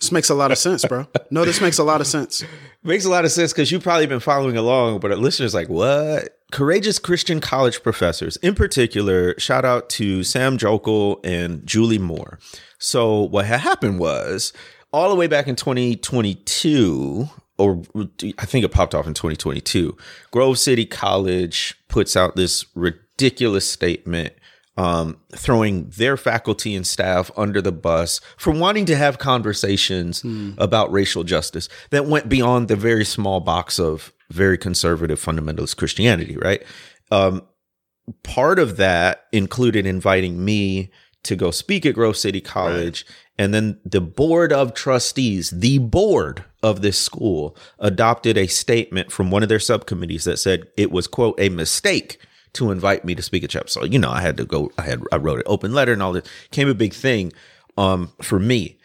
[0.00, 1.06] This makes a lot of sense, bro.
[1.30, 2.44] No, this makes a lot of sense.
[2.82, 5.68] Makes a lot of sense because you've probably been following along, but a listener's like,
[5.68, 6.38] what?
[6.52, 8.36] Courageous Christian college professors.
[8.38, 12.38] In particular, shout out to Sam Joeckel and Julie Moore.
[12.78, 14.52] So, what had happened was
[14.92, 17.82] all the way back in 2022, or
[18.38, 19.96] I think it popped off in 2022,
[20.30, 24.34] Grove City College puts out this ridiculous statement
[24.76, 30.22] um, throwing their faculty and staff under the bus for wanting to have conversations
[30.58, 36.36] about racial justice that went beyond the very small box of very conservative fundamentalist Christianity,
[36.36, 36.62] right?
[37.10, 37.42] Um,
[38.22, 40.90] part of that included inviting me
[41.26, 43.06] to go speak at Grove City College.
[43.38, 49.30] And then the board of trustees, the board of this school, adopted a statement from
[49.30, 52.18] one of their subcommittees that said it was, quote, a mistake
[52.54, 53.68] to invite me to speak at chapel.
[53.68, 56.02] So, you know, I had to go, I had, I wrote an open letter and
[56.02, 56.26] all this.
[56.50, 57.32] Came a big thing
[57.76, 58.78] um, for me.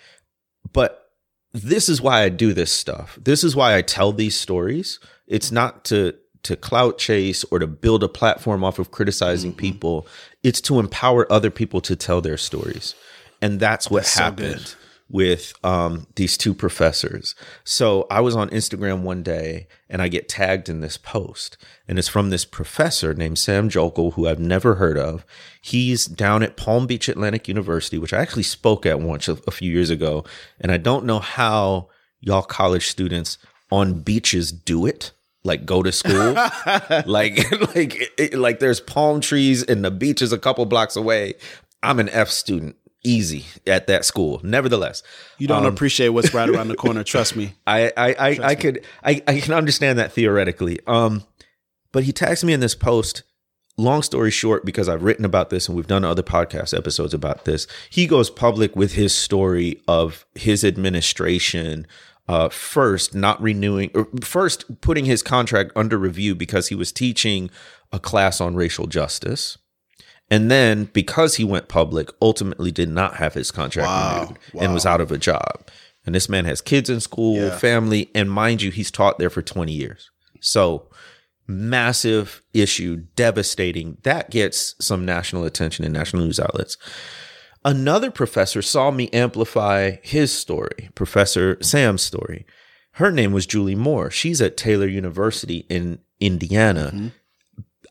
[0.73, 1.09] But
[1.53, 3.17] this is why I do this stuff.
[3.21, 4.99] This is why I tell these stories.
[5.27, 10.07] It's not to to clout chase or to build a platform off of criticizing people.
[10.43, 12.95] It's to empower other people to tell their stories.
[13.41, 14.75] And that's what so happened good.
[15.09, 17.35] with um, these two professors.
[17.63, 21.99] So I was on Instagram one day and I get tagged in this post, and
[21.99, 25.25] it's from this professor named Sam Joeckel, who I've never heard of.
[25.61, 29.51] He's down at Palm Beach Atlantic University, which I actually spoke at once a, a
[29.51, 30.23] few years ago,
[30.59, 33.37] and I don't know how y'all college students
[33.71, 35.11] on beaches do it
[35.43, 36.35] like go to school.
[37.05, 41.35] Like like it, like there's palm trees and the beach is a couple blocks away.
[41.83, 44.39] I'm an f student easy at that school.
[44.43, 45.01] Nevertheless
[45.39, 47.03] You don't appreciate what's right around the corner.
[47.03, 47.53] Trust me.
[47.65, 50.79] i i i, I could I, I can understand that theoretically.
[50.85, 51.23] Um
[51.91, 53.23] but he tags me in this post.
[53.77, 57.45] Long story short because i've written about this and we've done other podcast episodes about
[57.45, 61.87] this he goes public with his story of his administration
[62.27, 67.49] uh, first not renewing or first putting his contract under review because he was teaching
[67.91, 69.57] a class on racial justice.
[70.29, 74.21] And then because he went public ultimately did not have his contract Wow.
[74.21, 75.67] renewed and was out of a job.
[76.05, 77.57] And this man has kids in school Yeah.
[77.57, 80.09] family and mind you he's taught there for 20 years.
[80.39, 80.89] So
[81.47, 83.97] massive issue devastating.
[84.03, 86.77] That gets some national attention in national news outlets
[87.63, 92.45] another professor saw me amplify his story, Professor Sam's story.
[92.93, 94.11] Her name was Julie Moore.
[94.11, 97.11] She's at Taylor University in Indiana.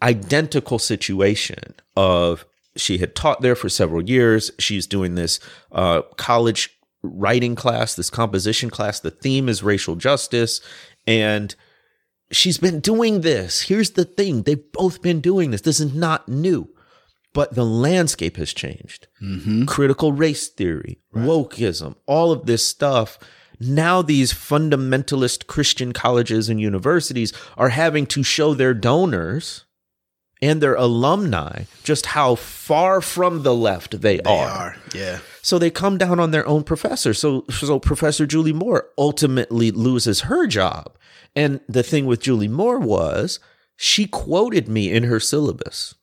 [0.03, 2.45] Identical situation of
[2.77, 4.51] she had taught there for several years.
[4.59, 5.41] She's doing this
[5.73, 9.01] uh, college writing class, this composition class.
[9.01, 10.61] The theme is racial justice.
[11.07, 11.55] And
[12.31, 13.63] she's been doing this.
[13.63, 15.63] Here's the thing they've both been doing this.
[15.63, 16.69] This is not new
[17.33, 19.07] but the landscape has changed.
[19.23, 19.65] Mm-hmm.
[19.67, 23.19] Critical race theory, wokeism, all of this stuff.
[23.61, 29.67] Now, these fundamentalist Christian colleges and universities are having to show their donors
[30.43, 34.49] and their alumni just how far from the left they, They are.
[34.49, 34.77] are.
[34.95, 35.19] Yeah.
[35.43, 37.13] So they come down on their own professor.
[37.13, 40.97] So so Professor Julie Moore ultimately loses her job.
[41.37, 43.39] And the thing with Julie Moore was
[43.77, 45.95] she quoted me in her syllabus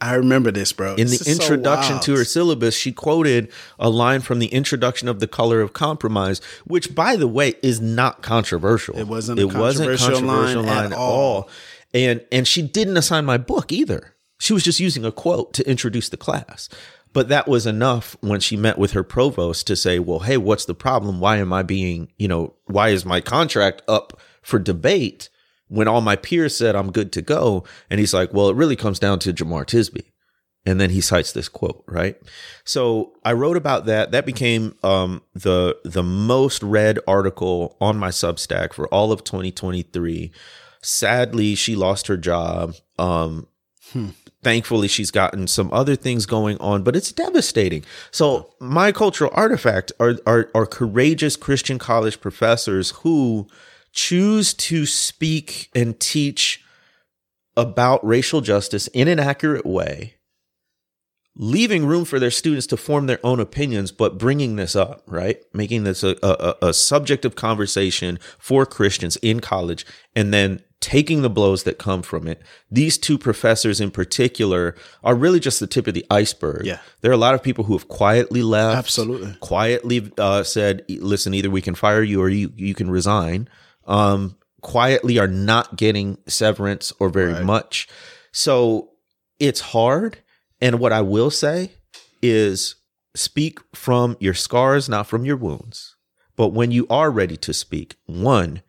[0.00, 0.94] I remember this, bro.
[0.94, 4.46] in This the is so introduction to her syllabus, she quoted a line from the
[4.46, 8.96] introduction of the color of compromise, which, by the way, is not controversial.
[8.96, 11.20] It wasn't a it wasn't controversial line line, at at all.
[11.20, 11.50] all.
[11.92, 14.14] And and she didn't assign my book either.
[14.38, 16.68] She was just using a quote to introduce the class.
[17.12, 20.66] But that was enough when she met with her provost to say, "Well, hey, what's
[20.66, 21.20] the problem?
[21.20, 25.30] Why am I being, you know, why is my contract up for debate?"
[25.68, 28.76] When all my peers said I'm good to go, and he's like, "Well, it really
[28.76, 30.04] comes down to Jemar Tisby."
[30.68, 32.16] and then he cites this quote right?
[32.64, 34.10] So i wrote about that.
[34.12, 40.30] That became um, the the most read article on my substack for all of 2023
[40.82, 42.74] sadly she lost her job.
[42.98, 43.46] Um,
[44.42, 47.84] thankfully she's gotten some other things going on but it's devastating.
[48.10, 53.48] So my cultural artifact are, are are courageous christian college professors who
[53.98, 56.62] choose to speak and teach
[57.56, 60.14] about racial justice in an accurate way
[61.38, 65.40] leaving room for their students to form their own opinions, but bringing this up, right?
[65.54, 71.22] Making this a, a, a subject of conversation for Christians in college and then taking
[71.22, 72.42] the blows that come from it.
[72.70, 76.66] These two professors in particular are really just the tip of the iceberg.
[76.66, 76.80] Yeah.
[77.02, 78.78] There are a lot of people who have quietly left.
[78.78, 79.36] Absolutely.
[79.40, 83.48] Quietly uh, said, listen, either we can fire you or you, you can resign.
[83.88, 87.44] Um, quietly are not getting severance or very Right.
[87.44, 87.88] much.
[88.32, 88.90] So
[89.40, 90.18] it's hard.
[90.60, 91.72] And what I will say
[92.22, 92.74] is
[93.16, 95.96] speak from your scars, not from your wounds.
[96.36, 98.62] But when you are ready to speak, one,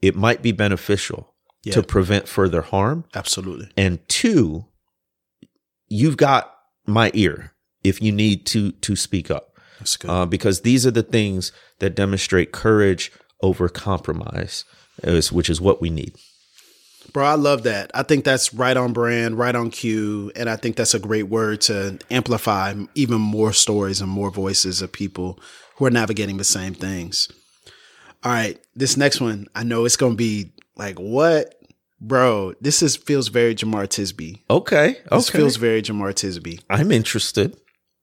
[0.00, 1.34] it might be beneficial
[1.64, 1.74] Yeah.
[1.74, 3.04] to prevent further harm.
[3.14, 3.70] Absolutely.
[3.76, 4.66] And two,
[5.88, 6.54] you've got
[6.86, 7.52] my ear
[7.84, 9.58] if you need to to speak up.
[9.78, 10.10] That's good.
[10.10, 13.10] Uh, because these are the things that demonstrate courage
[13.42, 14.64] over compromise,
[15.04, 16.14] which is what we need.
[17.12, 17.90] Bro, I love that.
[17.94, 20.32] I think that's right on brand, right on cue.
[20.36, 24.80] And I think that's a great word to amplify even more stories and more voices
[24.80, 25.38] of people
[25.76, 27.28] who are navigating the same things.
[28.24, 28.58] All right.
[28.74, 31.54] This next one, I know it's going to be like, what?
[32.00, 34.40] Bro, this is feels very Jemar Tisby.
[34.48, 34.96] Okay.
[35.10, 36.60] This feels very Jemar Tisby.
[36.70, 37.56] I'm interested.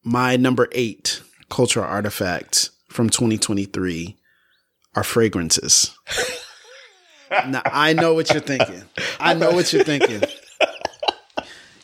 [0.04, 4.18] My number eight cultural artifact from 2023
[4.96, 5.96] are fragrances.
[7.48, 8.84] now, I know what you're thinking.
[9.20, 10.24] I know what you're thinking.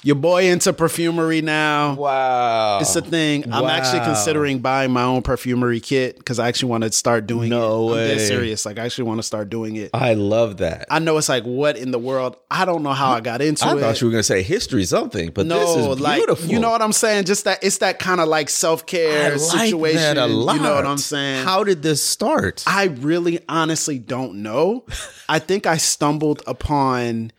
[0.06, 1.96] Your boy into perfumery now.
[1.96, 2.78] Wow.
[2.80, 3.52] It's a thing.
[3.52, 7.50] I'm actually considering buying my own perfumery kit because I actually want to start doing
[7.50, 8.12] No it.
[8.12, 8.68] I'm dead serious.
[8.68, 9.90] Like I actually want to start doing it.
[9.96, 10.86] I love that.
[10.92, 12.38] I know it's like what in the world?
[12.52, 13.78] I don't know how I got into I it.
[13.78, 16.52] I thought you were going to say history something, but no, this is like beautiful.
[16.52, 17.26] you know what I'm saying?
[17.26, 19.98] Just that it's that kind of like self I care like situation.
[19.98, 20.58] that a lot.
[20.58, 21.46] You know what I'm saying?
[21.46, 22.64] How did this start?
[22.68, 24.86] I really honestly don't know.
[25.28, 27.32] I think I stumbled upon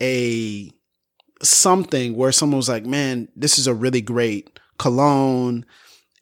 [0.00, 0.72] a
[1.42, 5.64] something where someone was like, "Man, this is a really great cologne."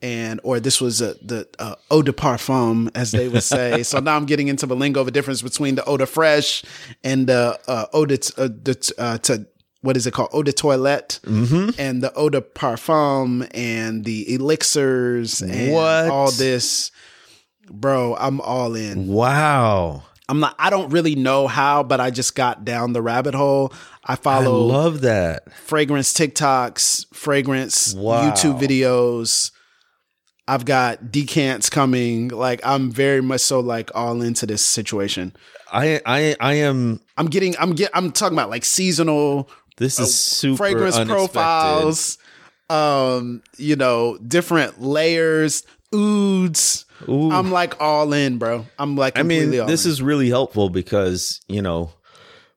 [0.02, 3.82] And or this was a, the uh, eau de parfum, as they would say.
[3.90, 6.62] so now I'm getting into the lingo of a difference between the eau de fresh
[7.02, 9.46] and the uh, eau de uh, de, uh, to
[9.80, 11.18] what is it called eau de toilette
[11.78, 16.10] and the eau de parfum and the elixirs and What?
[16.10, 16.90] all this
[17.70, 20.02] bro i'm all in wow.
[20.28, 23.72] i'm not i don't really know how but i just got down the rabbit hole
[24.06, 25.52] i I follow love that.
[25.54, 28.30] fragrance tiktoks fragrance Wow.
[28.30, 29.50] youtube videos
[30.48, 35.34] i've got decants coming like i'm very much so like all into this situation
[35.72, 40.14] I I I am i'm getting i'm get i'm talking about like seasonal this is
[40.14, 41.32] super Uh, fragrance unexpected.
[41.32, 42.18] profiles
[42.70, 47.30] um you know different layers ouds Ooh.
[47.32, 49.90] i'm like all in bro i'm like I mean, this in.
[49.92, 51.90] is really helpful because you know,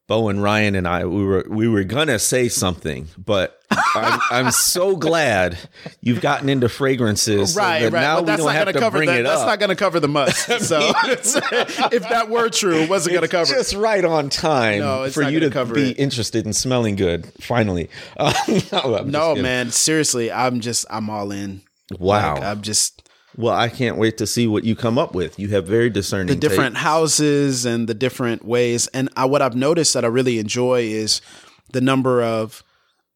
[0.10, 4.52] Bo and Ryan and I we were we were gonna say something, but I'm, I'm
[4.52, 5.56] so glad
[6.02, 8.02] you've gotten into fragrances, so Right, that right.
[8.02, 9.20] Now but we that's don't have going to to cover bring that.
[9.20, 9.60] it That's up.
[9.60, 10.48] not to cover the must.
[10.66, 13.54] So if that were true, it wasn't going to cover.
[13.54, 13.58] it.
[13.58, 16.00] just right on time No, for you gonna cover be it.
[16.00, 17.32] interested in smelling good.
[17.42, 18.34] Finally, uh,
[18.72, 19.70] no, No, man.
[19.72, 21.62] Seriously, I'm just I'm all in.
[22.00, 22.34] Wow.
[22.36, 23.08] Like, I'm just
[23.40, 25.40] well, I can't wait to see what you come up with.
[25.40, 26.28] You have very discerning.
[26.28, 28.88] the different houses and the different ways.
[28.88, 31.22] And I, what I've noticed that I really enjoy is
[31.72, 32.66] the number of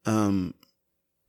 [0.06, 0.54] um,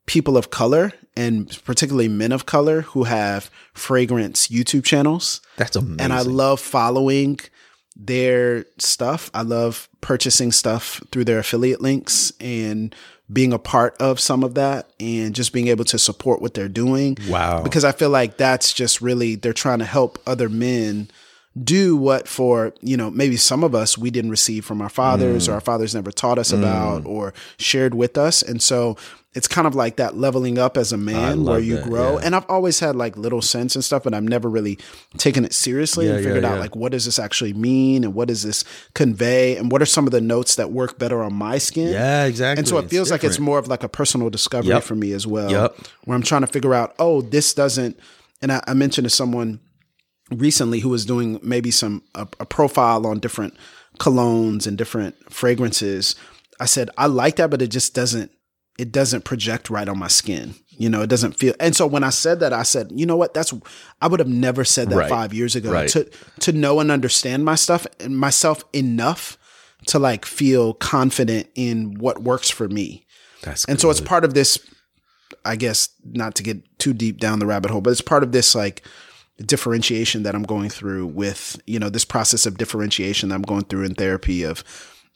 [0.06, 5.41] people of color and particularly men of color who have fragrance YouTube channels.
[5.58, 6.00] That's amazing.
[6.00, 7.41] and I love following
[7.96, 9.32] their stuff.
[9.34, 12.93] I love purchasing stuff through their affiliate links and
[13.32, 16.68] being a part of some of that and just being able to support what they're
[16.70, 17.18] doing.
[17.28, 17.64] Wow.
[17.64, 21.10] Because I feel like that's just really they're trying to help other men
[21.64, 25.48] do what for, you know, maybe some of us we didn't receive from our fathers
[25.48, 25.56] or Mm.
[25.56, 28.41] our fathers never taught us about or shared with us.
[28.41, 28.98] And so
[29.36, 32.14] it's kind of like that leveling up as a man where you that, grow.
[32.14, 32.26] yeah.
[32.26, 34.80] And I've always had like little sense and stuff, but I've never really
[35.18, 36.60] taken it seriously Yeah, and yeah, figured out yeah.
[36.62, 38.64] like what does this actually mean and what does this
[38.94, 41.90] convey and what are some of the notes that work better on my skin.
[41.92, 42.60] Yeah, exactly.
[42.62, 44.84] And so it It's feels like it's more of like a personal discovery Yep.
[44.84, 45.52] for me as well.
[45.52, 45.78] Yep.
[46.06, 48.00] Where I'm trying to figure out, oh, this doesn't
[48.42, 49.60] and I, I mentioned to someone
[50.32, 53.54] recently who was doing maybe some a, a profile on different
[54.00, 56.16] colognes and different fragrances.
[56.60, 58.32] I said, I like that, but it just doesn't
[58.78, 60.55] it doesn't project right on my skin.
[60.78, 61.53] You know, it doesn't feel.
[61.59, 63.34] And so when I said that, I said, you know what?
[63.34, 63.53] That's
[64.01, 65.09] I would have never said that Right.
[65.09, 65.71] five years ago.
[65.71, 65.89] Right.
[65.89, 66.09] To
[66.41, 69.38] to know and understand my stuff and myself enough
[69.88, 73.05] to like feel confident in what works for me.
[73.43, 74.57] That's And so it's part of this,
[75.45, 78.32] I guess, not to get too deep down the rabbit hole, but it's part of
[78.32, 78.82] this like
[79.45, 83.65] differentiation that I'm going through with, you know, this process of differentiation that I'm going
[83.65, 84.63] through in therapy of,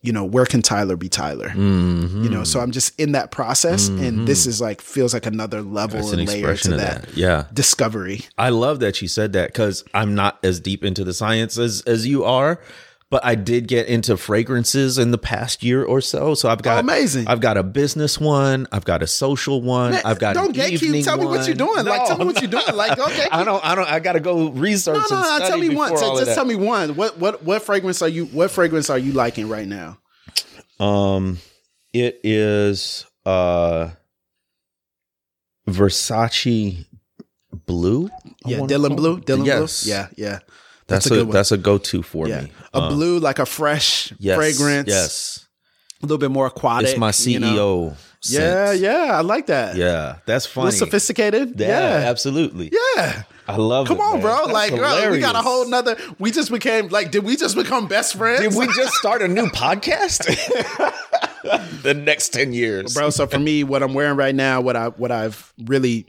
[0.01, 1.49] you know, where can Tyler be Tyler?
[1.49, 2.23] Mm-hmm.
[2.23, 5.61] You know, so I'm just in that process and this is like feels like another
[5.61, 7.17] level That's an and layer expression to that, that.
[7.17, 7.45] Yeah.
[7.53, 8.21] discovery.
[8.37, 11.81] I love that you said that because I'm not as deep into the science as,
[11.81, 12.61] as you are,
[13.11, 16.35] but I did get into fragrances in the past year or so.
[16.35, 17.27] So I've got Oh, amazing.
[17.27, 21.03] I've got a business one, I've got a social one, Man, I've got don't gatekeep.
[21.03, 21.85] Tell me what you're doing.
[21.85, 22.63] Like, tell me what you're doing.
[22.73, 23.27] Like, okay.
[23.31, 23.65] I don't.
[23.65, 23.89] I don't.
[23.89, 25.01] I got to go research.
[25.09, 25.47] No, no, no.
[25.47, 25.91] Tell me one.
[25.91, 26.95] Just, just tell me one.
[26.95, 28.25] What what what fragrance are you?
[28.27, 29.97] What fragrance are you liking right now?
[30.79, 31.39] Um,
[31.93, 33.89] it is uh
[35.67, 36.85] Versace
[37.65, 38.09] blue.
[38.45, 39.19] I Yeah, Dylan Blue.
[39.19, 39.83] Dylan yes.
[39.83, 39.93] Blue.
[39.93, 40.39] Yeah, yeah.
[40.87, 41.33] That's, a a, one.
[41.33, 42.51] that's a go to for Yeah, me.
[42.73, 44.87] A Um, blue like a fresh yes, fragrance.
[44.89, 45.47] Yes,
[46.01, 46.89] a little bit more aquatic.
[46.91, 47.41] it's my you CEO.
[47.41, 47.97] know?
[48.23, 49.17] Yeah, yeah.
[49.17, 49.75] I like that.
[49.77, 50.17] yeah.
[50.25, 50.71] That's funny.
[50.71, 51.57] sophisticated.
[51.59, 51.67] Yeah,
[52.01, 52.69] Yeah, absolutely.
[52.95, 53.23] yeah.
[53.47, 53.87] I love.
[53.87, 54.21] Come it, on, man.
[54.21, 54.35] bro.
[54.41, 55.95] That's like, bro, we got a whole nother.
[56.19, 58.41] We just became like, did we just become best friends?
[58.41, 60.25] Did we just start a new podcast?
[61.83, 63.09] the next ten years, bro?
[63.09, 66.05] So for me, what I'm wearing right now, what I what I've really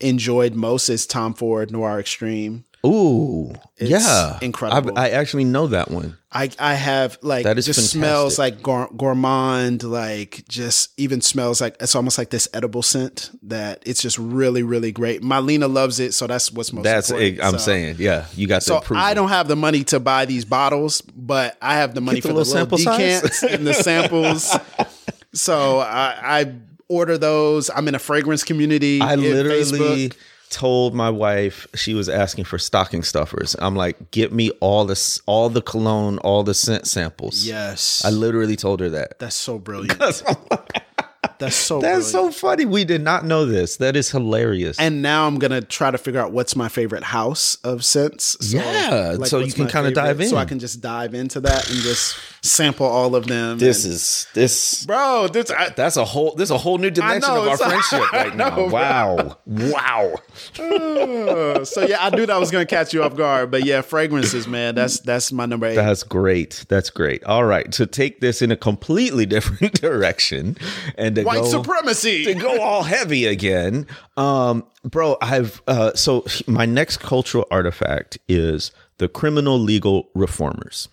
[0.00, 2.64] enjoyed most is Tom Ford Noir Extreme.
[2.84, 4.98] Ooh, It's yeah, incredible.
[4.98, 6.16] I, I actually know that one.
[6.32, 7.98] I I have like That is just fantastic.
[8.00, 13.82] smells like gourmand, like just even smells like it's almost like this edible scent that
[13.86, 15.22] it's just really really great.
[15.22, 16.82] Mylena loves it, so that's what's most.
[16.84, 17.40] That's important.
[17.44, 18.82] I'm So- saying, yeah, you got So.
[18.90, 22.28] I don't have the money to buy these bottles, but I have the money the
[22.28, 23.20] for the little little sample size?
[23.22, 24.56] decants and the samples.
[25.34, 26.54] so I, I
[26.88, 27.70] order those.
[27.70, 29.00] I'm in a fragrance community.
[29.00, 30.16] I literally Facebook.
[30.52, 33.56] Told my wife she was asking for stocking stuffers.
[33.58, 37.44] I'm like, get me all this, all the cologne, all the scent samples.
[37.44, 38.02] Yes.
[38.04, 39.18] I literally told her that.
[39.18, 40.00] That's so brilliant.
[41.38, 42.64] That's, so that's so funny.
[42.64, 43.76] We did not know this.
[43.76, 44.78] That is hilarious.
[44.78, 48.36] and now I'm gonna try to figure out what's my favorite house of scents.
[48.40, 51.68] So, Yeah, so you can kinda dive favorite, So I can just dive into that
[51.70, 53.58] and just sample all of them.
[53.58, 54.84] this and- is this.
[54.86, 55.28] bro.
[55.28, 56.34] This I, That's a whole.
[56.34, 58.68] This is a whole new dimension know, of our friendship right I now.
[58.68, 60.14] wow, wow.
[60.58, 64.46] Uh, so yeah, I knew that was gonna catch you off guard, but yeah, fragrances,
[64.46, 64.74] man.
[64.74, 65.74] That's that's my number eight.
[65.76, 66.64] That's great.
[66.68, 67.22] That's great.
[67.24, 70.56] All right, to take this in a completely different direction
[70.96, 72.24] and to White go, supremacy.
[72.24, 73.86] to go all heavy again.
[74.16, 80.88] Um, bro, I've uh, so my next cultural artifact is the criminal legal reformers.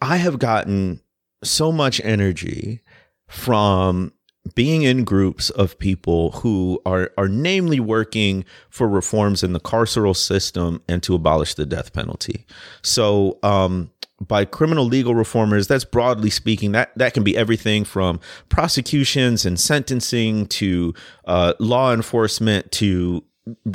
[0.00, 1.00] I have gotten
[1.42, 2.80] so much energy
[3.26, 4.12] from
[4.54, 10.14] being in groups of people who are are namely working for reforms in the carceral
[10.14, 12.46] system and to abolish the death penalty.
[12.82, 13.90] So um
[14.20, 19.60] by criminal legal reformers, that's broadly speaking, that, that can be everything from prosecutions and
[19.60, 20.94] sentencing to
[21.26, 23.22] uh, law enforcement to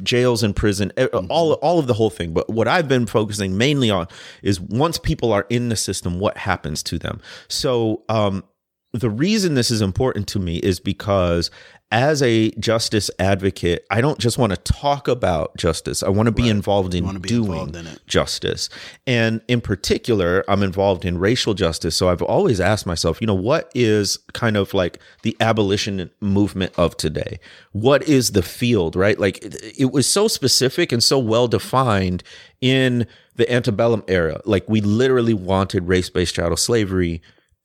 [0.03, 2.33] jails and prison, eh, all all of the whole thing.
[2.33, 4.07] But what I've been focusing mainly on
[4.43, 7.21] is once people are in the system, what happens to them.
[7.47, 8.43] So um,
[8.93, 11.49] the reason this is important to me is because
[11.91, 16.01] as a justice advocate, I don't just want to talk about justice.
[16.01, 17.99] I want to be involved in be doing involved in it.
[18.07, 18.69] justice.
[19.05, 21.95] And in particular, I'm involved in racial justice.
[21.95, 26.73] So I've always asked myself, you know, what is kind of like the abolition movement
[26.77, 27.39] of today?
[27.73, 29.19] What is the field, right?
[29.19, 32.23] Like it, it was so specific and so well defined
[32.61, 34.39] in the antebellum era.
[34.45, 37.21] Like we literally wanted race based chattel slavery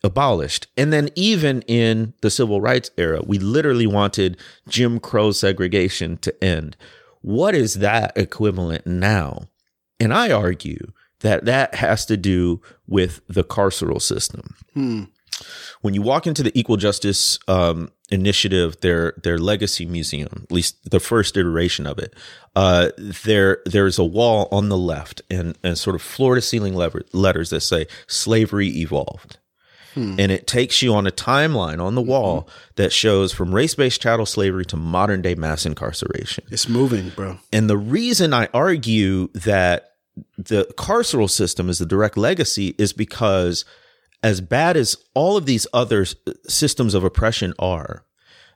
[0.07, 0.69] abolished.
[0.77, 4.39] And then even in the civil rights era, we literally wanted
[4.69, 6.77] Jim Crow segregation to end.
[7.21, 9.49] What is that equivalent now?
[10.01, 14.55] And I argue that that has to do with the carceral system.
[15.83, 20.91] When you walk into the Equal Justice um, Initiative, their their legacy museum, at least
[20.91, 22.15] the first iteration of it,
[22.55, 26.75] uh, there there's a wall on the left and, and sort of floor to ceiling
[26.75, 29.39] letters that say "Slavery evolved."
[29.97, 30.17] Hmm.
[30.19, 32.11] and it takes you on a timeline on the mm-hmm.
[32.11, 36.45] wall that shows from race-based chattel slavery to modern day mass incarceration.
[36.51, 37.39] It's moving, bro.
[37.51, 39.93] And the reason I argue that
[40.37, 43.65] the carceral system is the direct legacy is because
[44.23, 46.05] as bad as all of these other
[46.47, 48.05] systems of oppression are,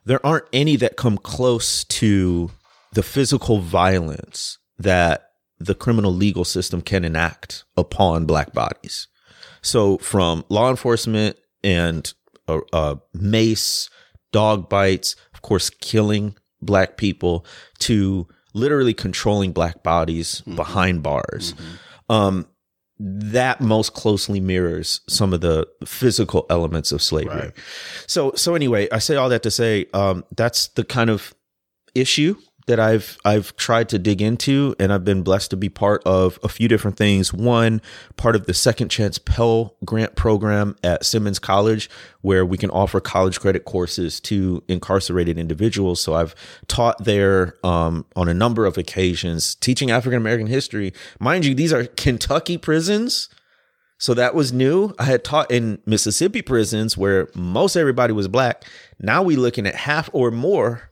[0.05, 2.51] there aren't any that come close to
[2.93, 9.07] the physical violence that the criminal legal system can enact upon black bodies.
[9.61, 12.11] So from law enforcement and
[12.47, 13.89] uh, uh, mace,
[14.31, 17.45] dog bites, of course, killing black people,
[17.79, 21.53] to literally controlling black bodies behind bars.
[22.09, 22.47] Um,
[23.03, 27.35] that most closely mirrors some of the physical elements of slavery.
[27.35, 27.53] Right.
[28.05, 31.33] So, so anyway, I say all that to say um, that's the kind of
[31.95, 32.35] issue
[32.67, 36.39] that I've I've tried to dig into, and I've been blessed to be part of
[36.43, 37.33] a few different things.
[37.33, 37.81] One,
[38.17, 41.89] part of the Second Chance Pell Grant program at Simmons College,
[42.21, 46.01] where we can offer college credit courses to incarcerated individuals.
[46.01, 46.35] So I've
[46.67, 50.93] taught there um, on a number of occasions, teaching African American history.
[51.19, 53.29] Mind you, these are Kentucky prisons.
[53.97, 54.95] So that was new.
[54.97, 58.63] I had taught in Mississippi prisons where most everybody was black.
[58.99, 60.90] Now we're looking at half or more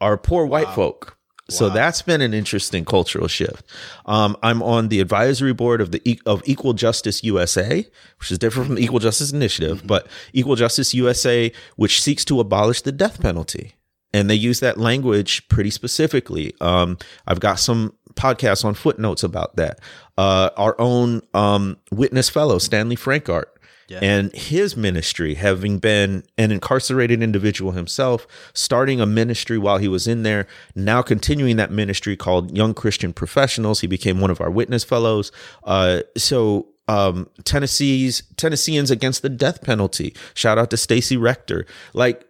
[0.00, 1.16] are poor white folk.
[1.48, 3.64] So that's been an interesting cultural shift.
[4.04, 7.86] Um, I'm on the advisory board of the E- of Equal Justice USA,
[8.18, 12.40] which is different from the Equal Justice Initiative, but Equal Justice USA, which seeks to
[12.40, 13.74] abolish the death penalty,
[14.12, 16.52] and they use that language pretty specifically.
[16.60, 19.78] Um, I've got some podcasts on footnotes about that.
[20.18, 23.44] Uh, our own um, witness fellow Stanley Frankart
[23.90, 30.06] and his ministry, having been an incarcerated individual himself, starting a ministry while he was
[30.06, 33.80] in there, now continuing that ministry called Young Christian Professionals.
[33.80, 35.30] He became one of our witness fellows.
[35.64, 40.14] Uh, so um, Tennessee's Tennesseans against the death penalty.
[40.34, 41.66] Shout out to Stacy Rector.
[41.94, 42.24] Like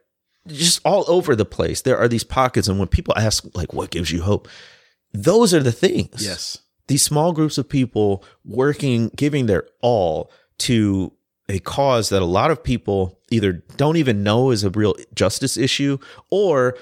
[0.47, 1.83] just all over the place.
[1.83, 4.49] There are these pockets, and when people ask, like, what gives you hope?
[5.13, 6.59] Those are the things Yes.
[6.89, 11.13] these small groups of people working, giving their all to
[11.49, 15.57] a cause that a lot of people either don't even know is a real justice
[15.57, 15.99] issue
[16.31, 16.77] or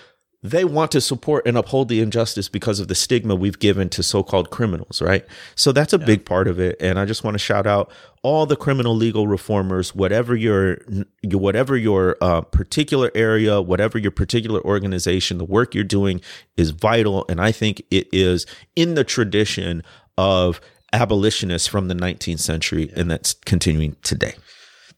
[0.45, 4.03] they want to support and uphold the injustice because of the stigma we've given to
[4.03, 5.25] so-called criminals, right?
[5.55, 6.05] So that's a yeah.
[6.05, 6.77] big part of it.
[6.81, 7.91] And I just want to shout out
[8.23, 10.79] all the criminal legal reformers, whatever your
[11.25, 16.21] whatever your uh, particular area, whatever your particular organization, the work you're doing
[16.59, 18.45] is vital, and I think it is
[18.77, 19.83] in the tradition
[20.19, 20.61] of
[20.95, 23.01] abolitionists from the 19th century, yeah.
[23.01, 24.35] and that's continuing today.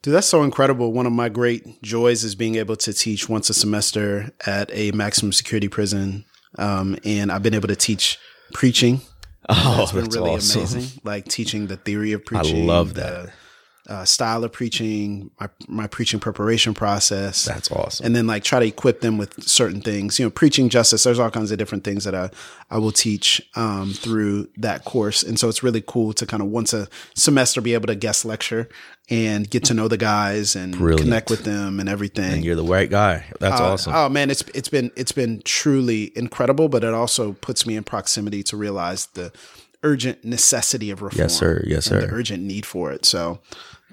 [0.02, 0.92] Dude, that's so incredible.
[0.92, 4.92] One of my great joys is being able to teach once a semester at a
[4.92, 6.24] maximum security prison.
[6.58, 8.18] Um, and I've been able to teach
[8.52, 9.00] preaching.
[9.48, 10.60] Oh, that's been really awesome.
[10.60, 11.00] amazing.
[11.04, 12.62] Like teaching the theory of preaching.
[12.62, 13.26] I love that.
[13.26, 13.32] The,
[13.88, 17.44] uh, style of preaching, my, my preaching preparation process.
[17.44, 18.06] That's awesome.
[18.06, 20.18] And then like try to equip them with certain things.
[20.18, 21.04] You know, preaching justice.
[21.04, 22.30] There's all kinds of different things that I
[22.70, 26.48] I will teach um, through that course, and so it's really cool to kind of
[26.48, 28.68] once a semester be able to guest lecture
[29.08, 31.02] and get to know the guys and Brilliant.
[31.02, 32.32] connect with them and everything.
[32.32, 33.24] And you're the right guy.
[33.38, 33.94] That's uh, awesome.
[33.94, 37.84] Oh man, it's it's been it's been truly incredible, but it also puts me in
[37.84, 39.32] proximity to realize the
[39.82, 41.22] urgent necessity of reform.
[41.22, 41.62] Yes, sir.
[41.66, 42.00] Yes, sir.
[42.00, 43.04] the urgent need for it.
[43.04, 43.38] So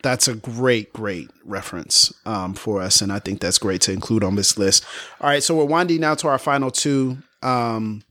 [0.03, 4.23] that's a great, great reference um, for us, and I think that's great to include
[4.23, 4.85] on this list.
[5.19, 7.17] All right, so we're winding now to our final two.
[7.41, 8.03] Um,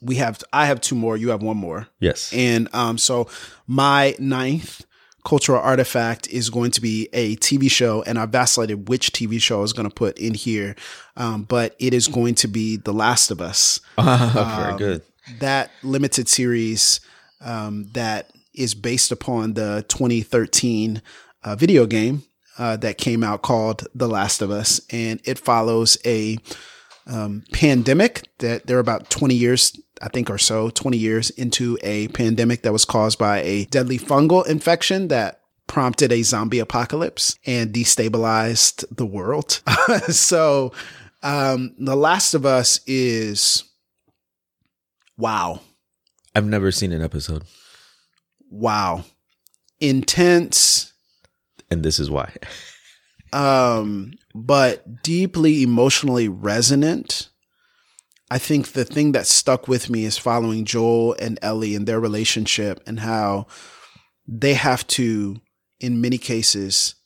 [0.00, 1.16] we have I have two more.
[1.16, 1.88] You have one more.
[1.98, 3.28] Yes, and um, so
[3.66, 4.84] my ninth
[5.24, 9.58] cultural artifact is going to be a TV show, and I vacillated which TV show
[9.58, 10.76] I was going to put in here,
[11.16, 13.80] um, but it is going to be The Last of Us.
[13.98, 15.02] Uh, very good.
[15.40, 17.00] That limited series
[17.40, 21.02] um, that is based upon the 2013
[21.44, 22.22] uh, video game
[22.58, 26.38] uh, that came out called The Last of Us, and it follows a
[27.06, 32.08] um, pandemic that they're about 20 years, I think, or so, 20 years into a
[32.08, 37.72] pandemic that was caused by a deadly fungal infection that prompted a zombie apocalypse and
[37.72, 39.60] destabilized the world.
[40.08, 40.72] so,
[41.22, 43.64] um, The Last of Us is
[45.16, 45.60] wow.
[46.34, 47.44] I've never seen an episode
[48.50, 49.04] wow,
[49.80, 50.92] intense.
[51.70, 52.34] And this is why.
[53.32, 57.28] um, but deeply emotionally resonant.
[58.30, 62.00] I think the thing that stuck with me is following Joel and Ellie and their
[62.00, 63.46] relationship and how
[64.26, 65.40] they have to,
[65.78, 66.96] in many cases,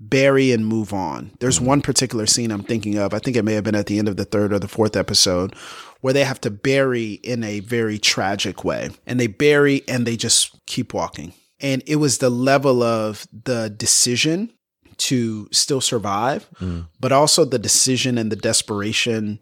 [0.00, 1.32] bury and move on.
[1.40, 1.66] There's mm-hmm.
[1.66, 3.12] one particular scene I'm thinking of.
[3.12, 4.96] I think it may have been at the end of the third or the fourth
[4.96, 5.54] episode
[6.00, 8.90] where they have to bury in a very tragic way.
[9.06, 11.32] And they bury and they just keep walking.
[11.60, 14.52] And it was the level of the decision
[14.98, 16.86] to still survive, mm.
[17.00, 19.40] but also the decision and the desperation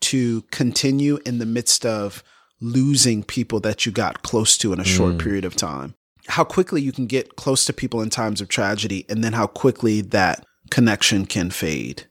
[0.00, 2.22] to continue in the midst of
[2.60, 5.18] losing people that you got close to in a short mm.
[5.18, 5.94] period of time.
[6.28, 9.46] How quickly you can get close to people in times of tragedy, and then how
[9.46, 12.04] quickly that connection can fade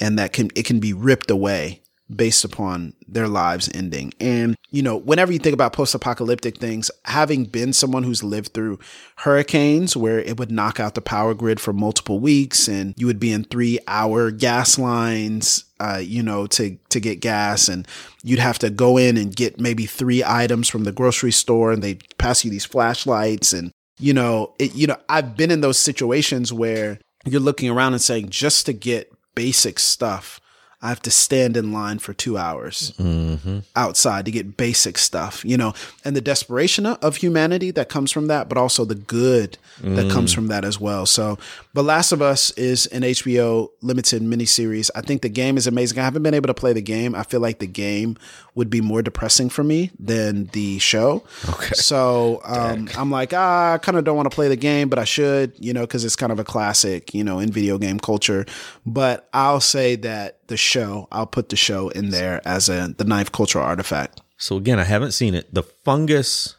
[0.00, 1.82] and that can it can be ripped away
[2.14, 4.12] based upon their lives ending.
[4.18, 8.54] And, you know, whenever you think about post apocalyptic things, having been someone who's lived
[8.54, 8.78] through
[9.16, 13.20] hurricanes where it would knock out the power grid for multiple weeks and you would
[13.20, 17.86] be in three hour gas lines, uh, you know, to, to get gas and
[18.22, 21.82] you'd have to go in and get maybe three items from the grocery store and
[21.82, 25.78] they pass you these flashlights and, you know, it, you know, I've been in those
[25.78, 30.40] situations where you're looking around and saying just to get basic stuff
[30.80, 33.60] I have to stand in line for two hours mm-hmm.
[33.74, 35.74] outside to get basic stuff, you know,
[36.04, 39.96] and the desperation of humanity that comes from that, but also the good mm.
[39.96, 41.04] that comes from that as well.
[41.04, 41.36] So,
[41.74, 44.88] but Last of Us is an HBO limited miniseries.
[44.94, 45.98] I think the game is amazing.
[45.98, 47.12] I haven't been able to play the game.
[47.12, 48.16] I feel like the game
[48.58, 51.22] would be more depressing for me than the show.
[51.48, 51.74] Okay.
[51.74, 54.98] So um, I'm like, ah, I kind of don't want to play the game, but
[54.98, 58.00] I should, you know, because it's kind of a classic, you know, in video game
[58.00, 58.44] culture.
[58.84, 61.06] But I'll say that the show.
[61.12, 64.20] I'll put the show in there as a the ninth cultural artifact.
[64.38, 65.54] So again, I haven't seen it.
[65.54, 66.56] The fungus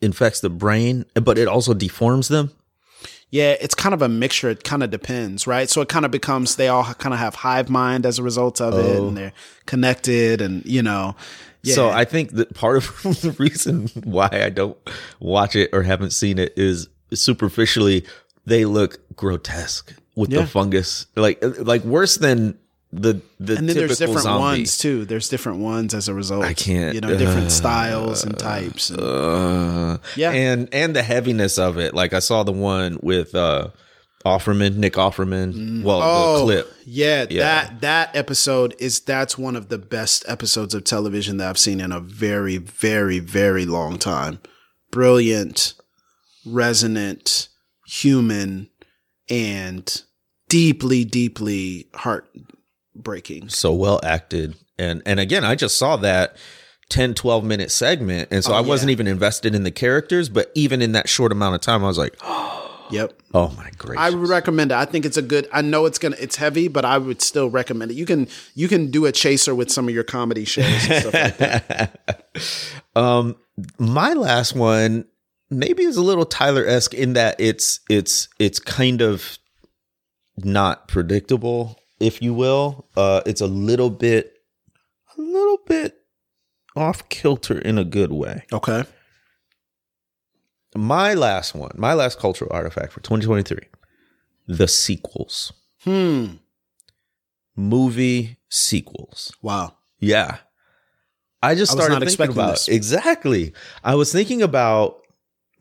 [0.00, 2.52] infects the brain, but it also deforms them.
[3.30, 4.50] Yeah, it's kind of a mixture.
[4.50, 5.70] It kind of depends, right?
[5.70, 8.60] So it kind of becomes they all kind of have hive mind as a result
[8.60, 8.78] of oh.
[8.78, 9.10] it, and oh.
[9.10, 9.32] they're
[9.66, 11.14] connected, and you know.
[11.62, 11.74] Yeah.
[11.74, 12.84] So I think that part of
[13.22, 14.76] the reason why I don't
[15.20, 18.04] watch it or haven't seen it is superficially
[18.46, 20.40] they look grotesque with yeah.
[20.40, 22.58] the fungus, like like worse than
[22.92, 24.40] the the and then there's different zombie.
[24.40, 25.04] ones too.
[25.04, 26.44] There's different ones as a result.
[26.44, 28.90] I can't, you know, different uh, styles and types.
[28.90, 31.94] And, uh, yeah, and and the heaviness of it.
[31.94, 33.68] Like I saw the one with uh
[34.24, 35.54] Offerman, Nick Offerman.
[35.54, 35.82] Mm.
[35.84, 36.72] Well, oh, the clip.
[36.84, 41.48] Yeah, yeah, that that episode is that's one of the best episodes of television that
[41.48, 44.40] I've seen in a very, very, very long time.
[44.90, 45.74] Brilliant,
[46.44, 47.48] resonant,
[47.86, 48.68] human,
[49.30, 50.02] and
[50.48, 52.28] deeply, deeply heart
[52.94, 53.48] breaking.
[53.48, 56.36] so well acted and and again i just saw that
[56.88, 60.50] 10 12 minute segment and so Oh, i wasn't even invested in the characters but
[60.54, 63.22] even in that short amount of time i was like oh, Yep.
[63.34, 64.74] oh my gracious I would recommend it.
[64.74, 65.48] I think it's a good.
[65.52, 66.16] I know it's gonna.
[66.18, 67.94] It's heavy, but I would still recommend it.
[67.94, 68.26] You can
[68.56, 72.26] you can do a chaser with some of your comedy shows and stuff like that.
[72.96, 73.36] um
[73.78, 75.04] my last one
[75.50, 79.38] maybe is a little tyler-esque in that it's it's it's kind of
[80.38, 84.38] not predictable if you will uh it's a little bit
[85.16, 85.96] a little bit
[86.76, 88.84] off kilter in a good way Okay.
[90.74, 93.58] my last one, my last cultural artifact for 2023,
[94.46, 95.52] the sequels,
[95.84, 96.36] Hmm.
[97.56, 99.32] movie sequels.
[99.42, 99.76] Wow.
[99.98, 100.38] Yeah.
[101.42, 102.68] I just I started thinking about this.
[102.68, 103.52] exactly.
[103.82, 104.99] I was thinking about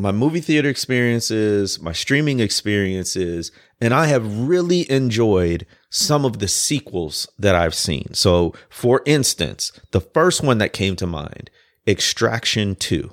[0.01, 6.47] my movie theater experiences, my streaming experiences, and I have really enjoyed some of the
[6.47, 8.13] sequels that I've seen.
[8.13, 11.49] So, for instance, the first one that came to mind,
[11.85, 13.11] Extraction 2.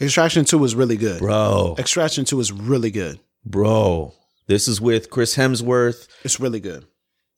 [0.00, 1.20] Extraction Two was really good.
[1.20, 3.20] Bro, Extraction Two was really good.
[3.44, 4.12] bro,
[4.48, 6.08] this is with Chris Hemsworth.
[6.24, 6.86] It's really good.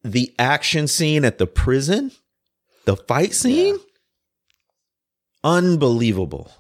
[0.03, 2.13] the action scene at the prison,
[2.87, 3.77] the fight scene,
[5.45, 6.51] unbelievable,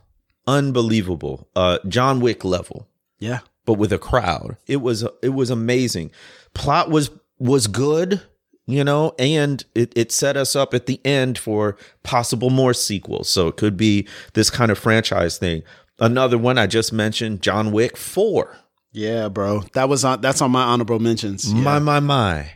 [0.46, 1.48] unbelievable.
[1.56, 2.88] Uh, John Wick level,
[3.18, 3.40] Yeah.
[3.64, 4.56] but with a crowd.
[4.66, 6.10] It was it was amazing.
[6.54, 8.22] Plot was was good,
[8.66, 13.28] you know, and it, it set us up at the end for possible more sequels.
[13.28, 15.62] So it could be this kind of franchise thing.
[15.98, 18.56] Another one I just mentioned, John Wick Four.
[18.92, 19.60] Yeah, bro.
[19.74, 20.20] That was on.
[20.22, 21.52] That's on my honorable mentions.
[21.52, 21.60] Yeah.
[21.60, 22.50] My, my, my.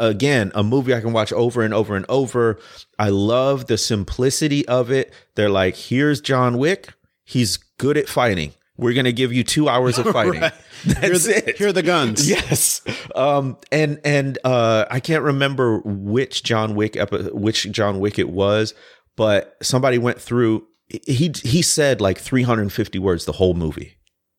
[0.00, 2.58] Again, a movie I can watch over and over and over.
[2.98, 5.12] I love the simplicity of it.
[5.36, 6.94] They're like, here's John Wick.
[7.26, 8.52] He's good at fighting.
[8.78, 10.40] We're going to give you two hours of fighting.
[10.40, 10.52] Right.
[10.86, 11.56] That's Here are the, it.
[11.58, 12.28] Here are the guns.
[12.30, 12.80] Yes.
[13.14, 18.28] Um, and and uh, I can't remember which John Wick epi- which John Wick it
[18.30, 18.72] was,
[19.16, 20.66] but somebody went through.
[20.88, 23.96] He he said like 350 words the whole movie,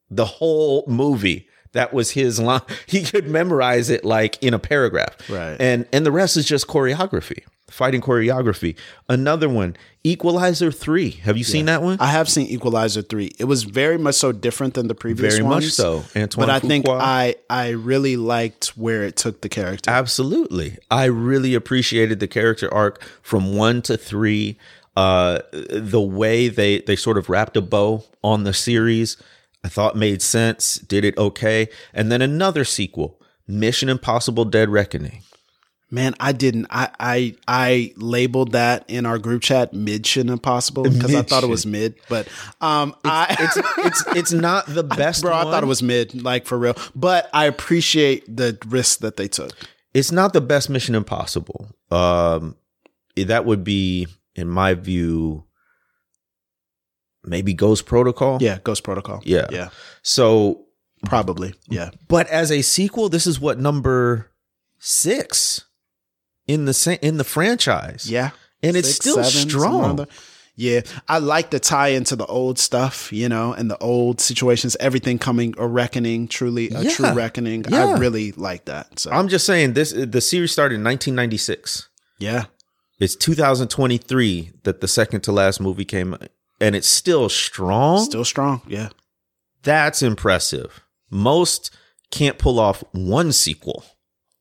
[0.10, 1.48] the whole movie.
[1.74, 2.62] That was his line.
[2.86, 5.18] He could memorize it like in a paragraph.
[5.30, 5.58] Right.
[5.60, 8.76] And and the rest is just choreography, fighting choreography.
[9.10, 11.12] Another one, Equalizer three.
[11.12, 11.98] Have you seen that one?
[12.00, 13.32] I have seen Equalizer three.
[13.38, 16.04] It was very much so different than the previous Very much so.
[16.16, 19.90] Antoine but I think I I really liked where it took the character.
[19.90, 20.78] Absolutely.
[20.90, 24.58] I really appreciated the character arc from one to three.
[24.96, 29.16] Uh, the way they, they sort of wrapped a bow on the series,
[29.64, 31.70] I thought made sense, did it okay.
[31.94, 35.22] And then another sequel, Mission Impossible Dead Reckoning.
[35.90, 36.68] Man, I didn't.
[36.70, 41.50] I I I labeled that in our group chat Mission Impossible because I thought it
[41.50, 41.96] was mid.
[42.10, 42.28] But
[42.60, 46.46] um, I It's it's it's not the best bro, I thought it was mid, like
[46.46, 46.76] for real.
[46.94, 49.52] But I appreciate the risk that they took.
[49.94, 51.70] it's not the best Mission Impossible.
[51.90, 52.58] Um,
[53.16, 55.46] that would be, in my view,
[57.24, 58.40] maybe Ghost Protocol.
[58.42, 59.22] Yeah, Ghost Protocol.
[59.24, 59.48] Yeah.
[59.52, 59.70] yeah,
[60.02, 60.66] So
[61.06, 61.54] probably.
[61.70, 64.32] Yeah, But as a sequel, this is what number
[64.80, 65.64] six
[66.48, 68.10] in the sa- in the franchise.
[68.10, 68.32] yeah,
[68.64, 70.08] and it's still seven, strong.
[70.60, 74.76] Yeah, I like the tie into the old stuff, you know, and the old situations.
[74.80, 76.90] Everything coming a reckoning, truly a Yeah.
[76.90, 77.64] true reckoning.
[77.70, 77.86] Yeah.
[77.86, 78.98] I really like that.
[79.00, 79.94] So I'm just saying this.
[79.96, 81.90] The series started in 1996.
[82.18, 82.46] yeah,
[83.00, 86.16] It's 2023 that the second to last movie came,
[86.60, 88.04] and it's still strong.
[88.04, 88.62] still strong.
[88.68, 88.90] Yeah,
[89.64, 90.82] That's impressive.
[91.12, 91.70] Most
[92.10, 93.86] can't pull off one sequel,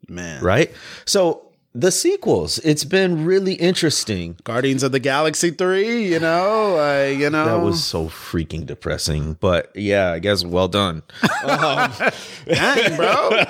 [0.09, 0.42] man.
[0.42, 0.72] right?
[1.04, 1.45] So
[1.79, 4.37] the sequels, it's been really interesting.
[4.45, 6.09] Guardians of the Galaxy three.
[6.12, 10.68] You know, uh, you know That was so freaking depressing, but yeah, I guess well
[10.68, 11.03] done.
[11.45, 11.93] Um,
[12.47, 13.45] dang, bro.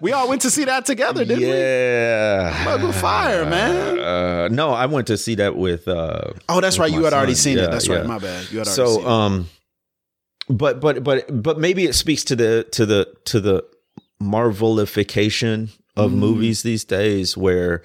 [0.00, 1.48] we all went to see that together, didn't we?
[1.48, 3.98] yeah, Mug of fire, man.
[3.98, 5.86] Uh, no, I went to see that with.
[5.86, 6.92] Uh, Oh, that's with right.
[6.98, 7.70] You had already seen Yeah, it.
[7.70, 7.96] That's yeah.
[7.96, 8.06] right.
[8.06, 8.50] My bad.
[8.50, 9.06] You had already So, seen it.
[9.08, 9.48] um,
[10.48, 13.64] but but but but maybe it speaks to the to the to the
[14.22, 16.16] marvelification of Mm.
[16.16, 17.82] movies these days, where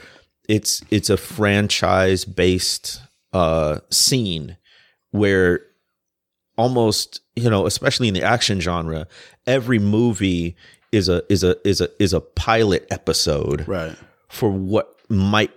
[0.48, 3.02] it's it's a franchise based
[3.34, 4.56] uh scene
[5.12, 5.62] where
[6.58, 9.08] almost you know especially in the action genre
[9.48, 10.56] every movie
[10.92, 13.96] is a is a is a is a pilot episode Right.
[14.30, 15.52] for what might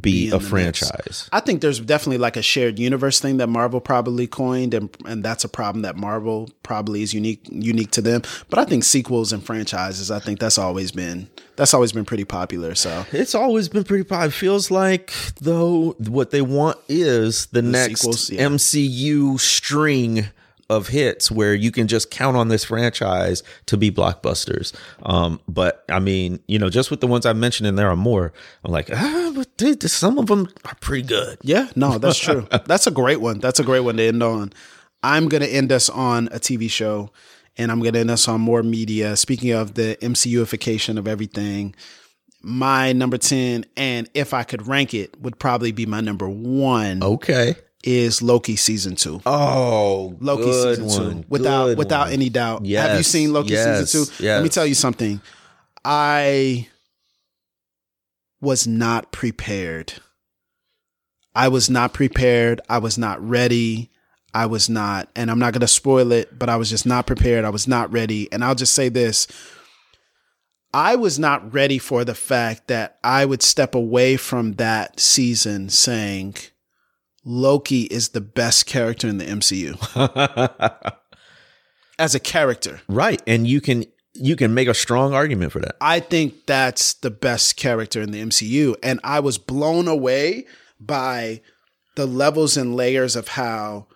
[0.00, 0.48] Be a the mix.
[0.48, 4.90] franchise I think there's definitely like a shared universe thing that Marvel probably coined, and
[5.04, 8.22] and that's a problem that Marvel probably is unique unique to them.
[8.50, 12.24] But I think sequels and franchises, I think that's always been that's always been pretty
[12.24, 12.74] popular.
[12.74, 14.26] So It's always been pretty popular.
[14.26, 18.46] It feels like though what they want is the, next sequels, yeah.
[18.46, 20.26] MCU string
[20.70, 24.74] of hits where you can just count on this franchise to be blockbusters.
[25.02, 27.96] Um, but I mean, you know, just with the ones I mentioned, and there are
[27.96, 28.32] more.
[28.64, 31.38] I'm like, ah, but dude, some of them are pretty good.
[31.42, 32.46] Yeah, no, that's true.
[32.66, 33.38] that's a great one.
[33.40, 34.52] That's a great one to end on.
[35.02, 37.10] I'm going to end us on a TV show
[37.56, 39.16] and I'm going to end us on more media.
[39.16, 41.74] Speaking of the MCUification of everything,
[42.40, 47.02] my number 10, and if I could rank it, would probably be my number one.
[47.02, 47.56] Okay.
[47.86, 49.20] Is Loki season two?
[49.26, 51.22] Oh, Loki season one.
[51.22, 52.12] two, without Good without one.
[52.14, 52.66] any doubt.
[52.66, 54.24] Have you seen Loki yes, season two?
[54.24, 55.20] Let me tell you something.
[55.84, 56.68] I
[58.40, 59.92] was not prepared.
[61.34, 62.62] I was not prepared.
[62.70, 63.90] I was not ready.
[64.32, 67.06] I was not, and I'm not going to spoil it, but I was just not
[67.06, 67.44] prepared.
[67.44, 68.32] I was not ready.
[68.32, 69.28] And I'll just say this
[70.72, 75.68] I was not ready for the fact that I would step away from that season
[75.68, 76.34] saying
[77.24, 79.76] Loki is the best character in the MCU
[81.98, 82.80] as a character.
[82.88, 85.76] right, and you can you can make a strong argument for that.
[85.80, 88.76] I think that's the best character in the MCU.
[88.82, 90.46] And I was blown away
[90.80, 91.40] by
[91.96, 93.88] the levels and layers of how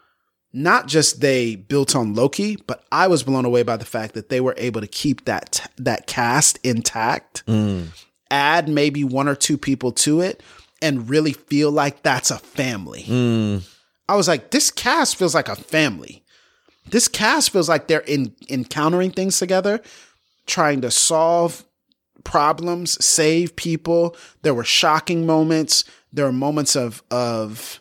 [0.52, 4.28] not just they built on Loki, but I was blown away by the fact that
[4.28, 7.88] they were able to keep that that cast intact, mm.
[8.30, 10.42] add maybe one or two people to it,
[10.80, 13.02] and really feel like that's a family.
[13.02, 13.58] Hmm.
[14.08, 16.24] I was like, this cast feels like a family.
[16.90, 19.82] This cast feels like they're in encountering things together,
[20.46, 21.64] trying to solve
[22.24, 24.16] problems, save people.
[24.42, 25.84] There were shocking moments.
[26.12, 27.80] There were moments of of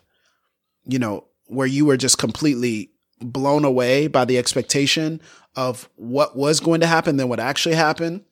[0.84, 2.90] you know where you were just completely
[3.20, 5.20] blown away by the expectation
[5.56, 8.22] of what was going to happen than what actually happened.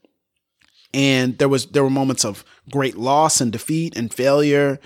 [0.97, 4.81] And there was there were moments of great loss and defeat and failure.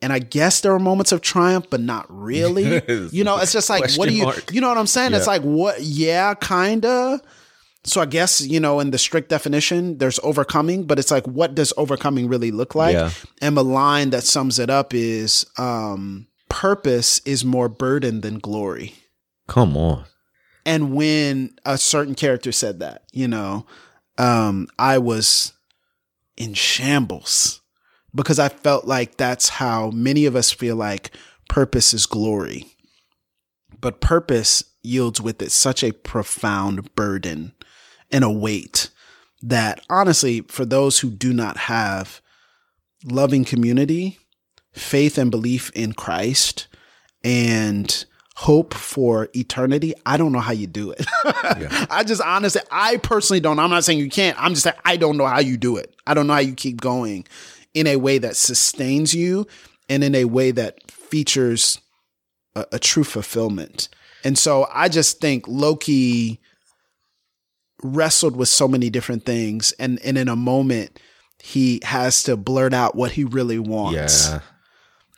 [0.00, 2.64] And I guess there were moments of triumph, but not really.
[3.12, 4.50] you know, it's just like, what do you, mark.
[4.50, 5.12] you know what I'm saying?
[5.12, 5.82] It's like, what?
[5.82, 7.20] Yeah, kinda.
[7.84, 11.54] So I guess, you know, in the strict definition, there's overcoming, but it's like, what
[11.54, 12.94] does overcoming really look like?
[12.94, 13.10] Yeah.
[13.42, 18.94] And the line that sums it up is um, purpose is more burden than glory.
[19.48, 20.04] Come on.
[20.64, 23.66] And when a certain character said that, you know,
[24.18, 25.52] um, I was
[26.36, 27.60] in shambles
[28.14, 31.10] because I felt like that's how many of us feel like
[31.48, 32.66] purpose is glory.
[33.80, 37.52] But purpose yields with it such a profound burden
[38.10, 38.90] and a weight
[39.42, 42.20] that honestly, for those who do not have
[43.04, 44.18] loving community,
[44.72, 46.68] faith and belief in Christ,
[47.22, 48.04] and
[48.36, 51.06] hope for eternity, I don't know how you do it.
[51.24, 53.58] I just honestly, I personally don't.
[53.58, 54.40] I'm not saying you can't.
[54.40, 55.94] I'm just saying I don't know how you do it.
[56.06, 57.26] I don't know how you keep going
[57.72, 59.46] in a way that sustains you
[59.88, 61.80] and in a way that features
[62.54, 63.88] a, a true fulfillment.
[64.22, 66.38] And so I just think Loki
[67.82, 71.00] wrestled with so many different things and, and in a moment
[71.42, 74.28] he has to blurt out what he really wants.
[74.28, 74.40] Yeah.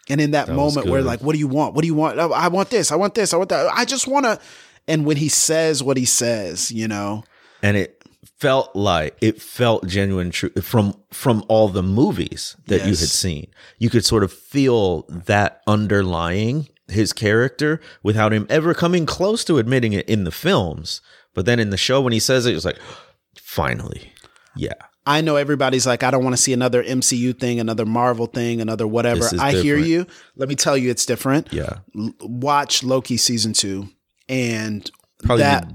[0.08, 1.74] And in that, was moment where like, what do you want?
[1.74, 2.18] What do you want?
[2.18, 2.90] Oh, I want this.
[2.92, 3.34] I want this.
[3.34, 3.70] I want that.
[3.74, 4.40] I just want to.
[4.86, 7.24] And when he says what he says, you know,
[7.62, 7.98] and it
[8.38, 13.48] felt like it felt genuine true from from all the movies that you had seen
[13.78, 19.58] you could sort of feel that underlying his character without him ever coming close to
[19.58, 21.00] admitting it in the films
[21.34, 22.78] but then in the show when he says it it's like
[23.36, 24.12] finally
[24.54, 24.72] yeah
[25.08, 28.60] I know everybody's like, I don't want to see another MCU thing, another Marvel thing,
[28.60, 29.28] another whatever.
[29.40, 30.06] I hear you.
[30.36, 31.52] Let me tell you, it's different.
[31.52, 33.88] yeah L- watch Loki season two,
[34.28, 34.88] and
[35.24, 35.66] probably that.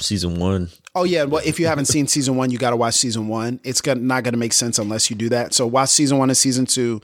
[0.00, 2.94] season one Oh yeah, well, if you haven't seen season one, you got to watch
[2.94, 3.60] season one.
[3.62, 5.54] It's gonna, not going to make sense unless you do that.
[5.54, 7.00] So watch season one and season two.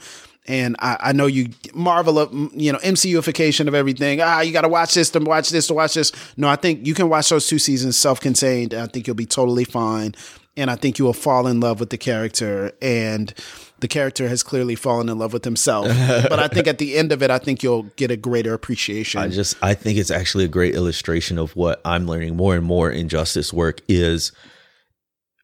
[0.48, 4.20] And I, I know you marvel of you know MCUification of everything.
[4.20, 6.12] Ah, you got to watch this to watch this to watch this.
[6.36, 8.72] No, I think you can watch those two seasons self-contained.
[8.72, 10.14] and I think you'll be totally fine.
[10.56, 12.72] And I think you will fall in love with the character.
[12.80, 13.32] And
[13.80, 15.86] the character has clearly fallen in love with himself.
[16.28, 19.20] but I think at the end of it, I think you'll get a greater appreciation.
[19.20, 22.64] I just I think it's actually a great illustration of what I'm learning more and
[22.64, 24.32] more in justice work is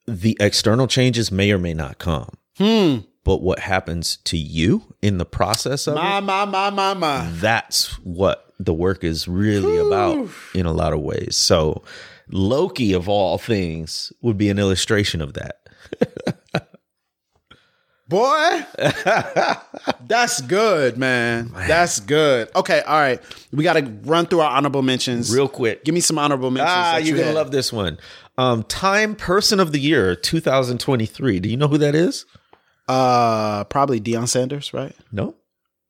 [0.07, 2.31] the external changes may or may not come.
[2.57, 2.99] hmm.
[3.25, 7.29] But what happens to you in the process of My it, my my my my.
[7.35, 11.37] that's what the work is really about in a lot of ways.
[11.37, 11.85] So
[12.33, 15.59] Loki of all things would be an illustration of that.
[18.09, 18.67] Boy,
[20.07, 21.51] that's good, man.
[21.55, 22.51] That's good.
[22.55, 23.23] Okay, all right.
[23.53, 25.35] We got to run through our honorable mentions.
[25.35, 25.83] Real quick.
[25.85, 26.71] Give me some honorable mentions.
[26.77, 27.35] Ah, you're you gonna had.
[27.37, 27.97] love this one.
[28.37, 31.41] Um, Time Person of the Year 2023.
[31.41, 32.27] Do you know who that is?
[32.87, 34.95] Uh, probably Deion Sanders, right?
[35.11, 35.35] No,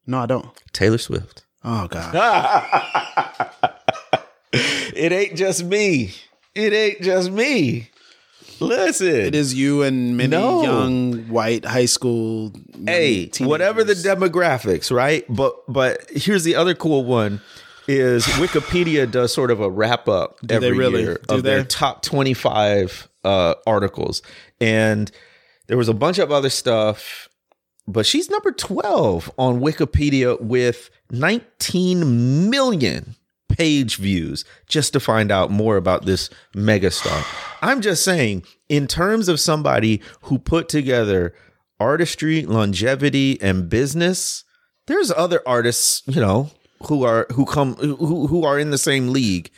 [0.07, 0.47] No, I don't.
[0.73, 1.45] Taylor Swift.
[1.65, 2.15] Oh God.
[4.53, 6.13] it ain't just me.
[6.55, 7.89] It ain't just me.
[8.61, 10.63] Listen, It is you and many No.
[10.63, 12.53] young white high school.
[12.87, 15.25] hey, whatever the demographics, right?
[15.29, 17.41] But but here's the other cool one
[17.89, 21.03] is Wikipedia does sort of a wrap up they every really?
[21.03, 24.23] year Do of their top 25 uh, articles,
[24.61, 25.11] and
[25.67, 27.29] there was a bunch of other stuff,
[27.89, 33.17] but she's number 12 on Wikipedia with 19 million
[33.53, 37.25] page views just to find out more about this megastar.
[37.63, 41.35] I'm just saying, in terms of somebody who put together
[41.79, 44.45] artistry, longevity, and business,
[44.87, 46.51] there's other artists, you know,
[46.85, 49.51] who are who come who who are in the same league.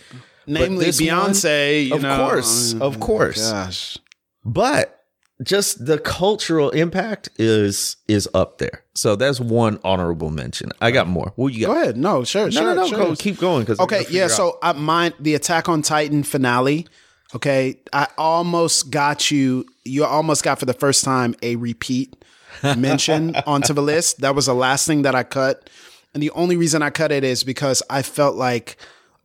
[0.47, 1.87] Namely one- Beyonce.
[1.87, 3.51] you of know, course, of course.
[3.51, 3.99] Gosh,
[4.45, 5.04] But
[5.45, 8.83] just the cultural impact is is up there.
[8.95, 10.71] So that's one honorable mention.
[10.81, 11.33] I got more.
[11.37, 11.75] What you got?
[11.75, 11.97] go ahead.
[11.97, 12.87] No, sure, No, sure, no, no.
[12.89, 12.99] sure.
[12.99, 13.63] Go, keep going.
[13.63, 14.27] Because Okay, yeah.
[14.29, 16.87] So I mine the Attack on Titan finale.
[17.35, 19.67] Okay, I almost got you.
[19.85, 22.15] You almost got for the first time a repeat
[22.63, 24.21] mention onto the list.
[24.21, 25.69] That was the last thing that I cut,
[26.15, 28.77] and the only reason I cut it is because I felt like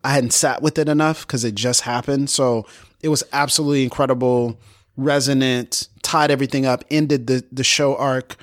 [0.03, 2.29] I hadn't sat with it enough because it just happened.
[2.29, 2.65] So
[3.01, 4.59] it was absolutely incredible,
[4.97, 8.35] resonant, tied everything up, ended the the show arc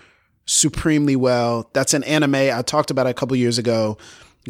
[0.47, 1.69] supremely well.
[1.73, 3.99] That's an anime I talked about a couple years ago.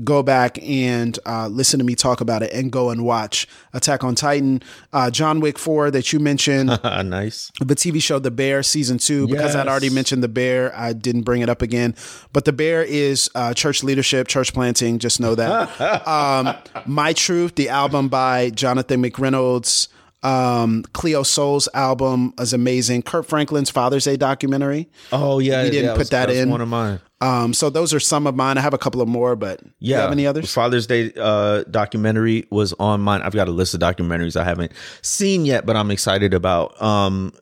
[0.05, 4.05] Go back and uh, listen to me talk about it, and go and watch Attack
[4.05, 7.51] on Titan, uh, John Wick Four that you mentioned, nice.
[7.61, 9.27] the TV show The Bear season two.
[9.27, 11.95] Because I'd already mentioned The Bear, I didn't bring it up again.
[12.35, 14.99] But The Bear is uh, church leadership, church planting.
[14.99, 15.81] Just know that.
[16.07, 16.55] um,
[16.85, 19.89] My Truth, the album by Jonathan McReynolds.
[20.23, 23.03] Um, Cleo Sol's album is amazing.
[23.03, 24.89] Kirk Franklin's Father's Day documentary.
[25.13, 26.51] Oh yeah, He didn't yeah, put was- that was in.
[26.51, 27.01] One of mine.
[27.21, 28.59] Um, so those are some of mine.
[28.59, 29.97] I have a couple of more, but Yeah.
[29.97, 30.53] you have any others?
[30.53, 33.23] Father's Day uh, documentary was on mine.
[33.23, 36.81] I've got a list of documentaries I haven't seen yet, but I'm excited about.
[36.83, 37.33] Um,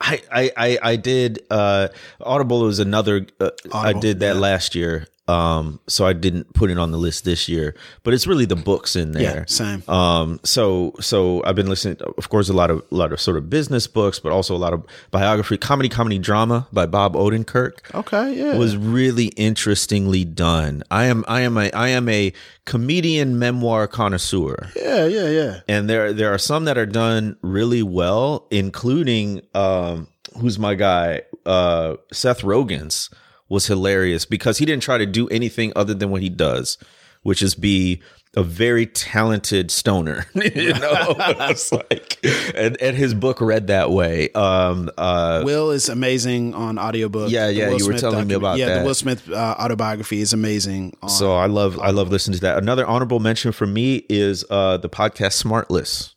[0.00, 1.88] I, I, I, I did, uh,
[2.22, 4.40] Audible was another, uh, I did that yeah.
[4.40, 5.06] last year.
[5.30, 8.56] Um, so I didn't put it on the list this year, but it's really the
[8.56, 9.22] books in there.
[9.40, 9.82] Yeah, same.
[9.88, 13.36] Um, so so I've been listening, of course, a lot of a lot of sort
[13.36, 17.74] of business books, but also a lot of biography, comedy, comedy, drama by Bob Odenkirk
[17.94, 18.56] Okay, yeah.
[18.56, 20.82] was really interestingly done.
[20.90, 22.32] I am I am a I am a
[22.64, 24.70] comedian memoir connoisseur.
[24.76, 25.60] yeah, yeah, yeah.
[25.68, 30.08] And there there are some that are done really well, including um
[30.38, 31.22] who's my guy?
[31.46, 33.10] Uh Seth Rogen's
[33.50, 36.78] was hilarious because he didn't try to do anything other than what he does,
[37.22, 38.00] which is be
[38.36, 40.24] a very talented stoner.
[40.34, 41.16] you know?
[41.18, 42.18] it's like
[42.54, 44.30] and, and his book read that way.
[44.36, 47.28] Um uh Will is amazing on audiobook.
[47.32, 48.78] Yeah, yeah, Will you were Smith telling me about yeah, that.
[48.80, 50.96] the Will Smith uh, autobiography is amazing.
[51.02, 52.58] On, So I love I love listening to that.
[52.58, 56.14] Another honorable mention for me is uh the podcast Smartless.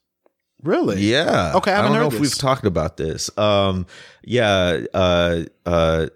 [0.61, 1.01] really?
[1.01, 1.53] Yeah.
[1.55, 2.21] Okay, I haven't don't know if this.
[2.21, 3.35] we've talked about this.
[3.39, 3.87] Um
[4.23, 6.07] yeah, uh uh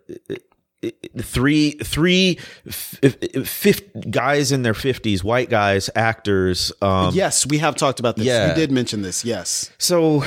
[1.20, 7.76] three three f- f- guys in their 50s, white guys, actors um Yes, we have
[7.76, 8.26] talked about this.
[8.26, 8.50] Yeah.
[8.50, 9.26] You did mention this.
[9.26, 9.72] Yes.
[9.78, 10.24] So,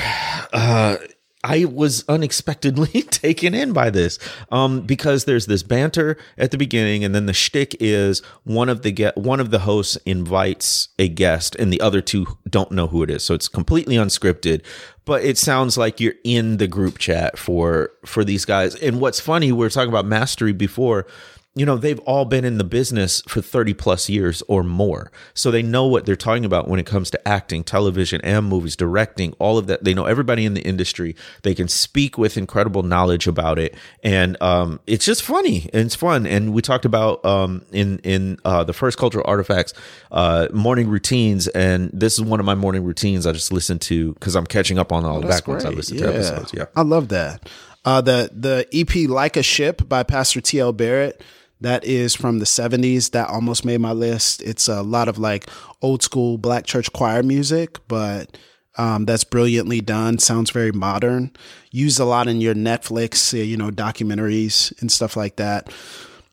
[0.53, 0.97] uh,
[1.43, 4.19] I was unexpectedly taken in by this
[4.51, 8.83] um, because there's this banter at the beginning, and then the shtick is one of
[8.83, 12.87] the get one of the hosts invites a guest, and the other two don't know
[12.87, 13.23] who it is.
[13.23, 14.63] So it's completely unscripted,
[15.05, 18.75] but it sounds like you're in the group chat for for these guys.
[18.75, 21.07] And what's funny, we were talking about mastery before
[21.53, 25.11] you know they've all been in the business for 30 plus years or more.
[25.33, 28.77] So they know what they're talking about when it comes to acting television and movies
[28.77, 29.83] directing all of that.
[29.83, 31.13] They know everybody in the industry.
[31.43, 33.75] They can speak with incredible knowledge about it.
[34.01, 35.69] And um, it's just funny.
[35.73, 36.25] And it's fun.
[36.25, 39.73] And we talked about um, in in uh, the first cultural artifacts
[40.11, 41.49] uh, morning routines.
[41.49, 44.77] And this is one of my morning routines i just listen to because i'm catching
[44.79, 46.53] up on all the back ones i listen to episodes.
[46.53, 46.65] Yeah.
[46.75, 47.49] I love that.
[47.83, 50.71] Uh, the the EP Like a Ship by Pastor T.L.
[50.71, 51.21] Barrett.
[51.61, 53.11] That is from the 70s.
[53.11, 54.41] That almost made my list.
[54.41, 55.49] It's a lot of like
[55.81, 58.37] old school black church choir music, but
[58.77, 60.17] um, that's brilliantly done.
[60.17, 61.31] Sounds very modern.
[61.71, 65.71] Used a lot in your Netflix, you know, documentaries and stuff like that.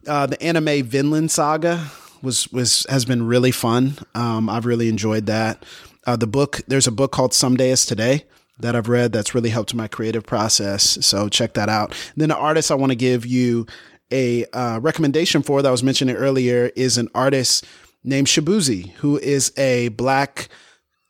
[0.07, 1.91] Uh, the anime Vinland Saga
[2.23, 3.99] was was has been really fun.
[4.15, 5.65] Um, I've really enjoyed that.
[6.07, 8.25] Uh, the book there's a book called Someday is Today
[8.61, 11.05] that I've read that's really helped my creative process.
[11.05, 11.91] So check that out.
[11.91, 13.67] And then the artist I want to give you
[14.13, 17.65] a uh, recommendation for that I was mentioning earlier is an artist
[18.05, 20.49] named Shaboozey, who is a black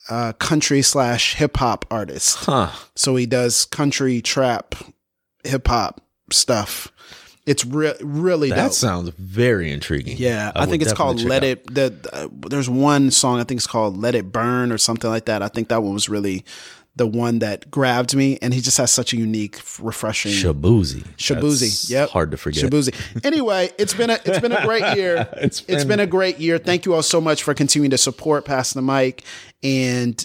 [0.09, 2.36] uh, country slash hip hop artist.
[2.46, 4.74] huh So he does country trap
[5.44, 6.01] hip hop
[6.32, 6.90] stuff.
[7.46, 8.72] It's re- really That dope.
[8.72, 10.16] sounds very intriguing.
[10.18, 11.49] Yeah, I, will think it's called "Let out.
[11.49, 15.09] It." The, uh, there's one song I think it's called "Let It Burn" or something
[15.09, 15.42] like that.
[15.42, 16.44] I think that one was really
[16.99, 20.32] the one that grabbed me, and he just has such a unique, refreshing.
[20.32, 21.05] Shaboozey.
[21.16, 22.64] Shaboozey, yep, Hard to forget.
[22.64, 23.24] Shaboozey.
[23.24, 25.26] Anyway, it's been a it's been a great year.
[25.38, 26.59] It's it's been- been a great year.
[26.59, 29.24] Thank you all so much for continuing to support Pass the Mic
[29.62, 30.22] and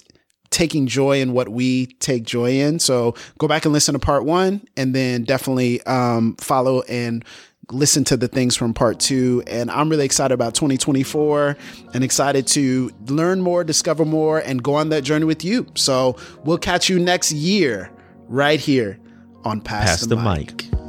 [0.49, 2.77] taking joy in what we take joy in.
[2.77, 7.23] So go back and listen to part one, and then definitely um, follow and
[7.73, 9.43] listen to the things from part two.
[9.47, 11.57] And I'm really excited about 2024
[11.93, 15.65] and excited to learn more, discover more, and go on that journey with you.
[15.75, 17.91] So we'll catch you next year
[18.27, 18.99] right here
[19.43, 20.82] on Pass, Pass the mic.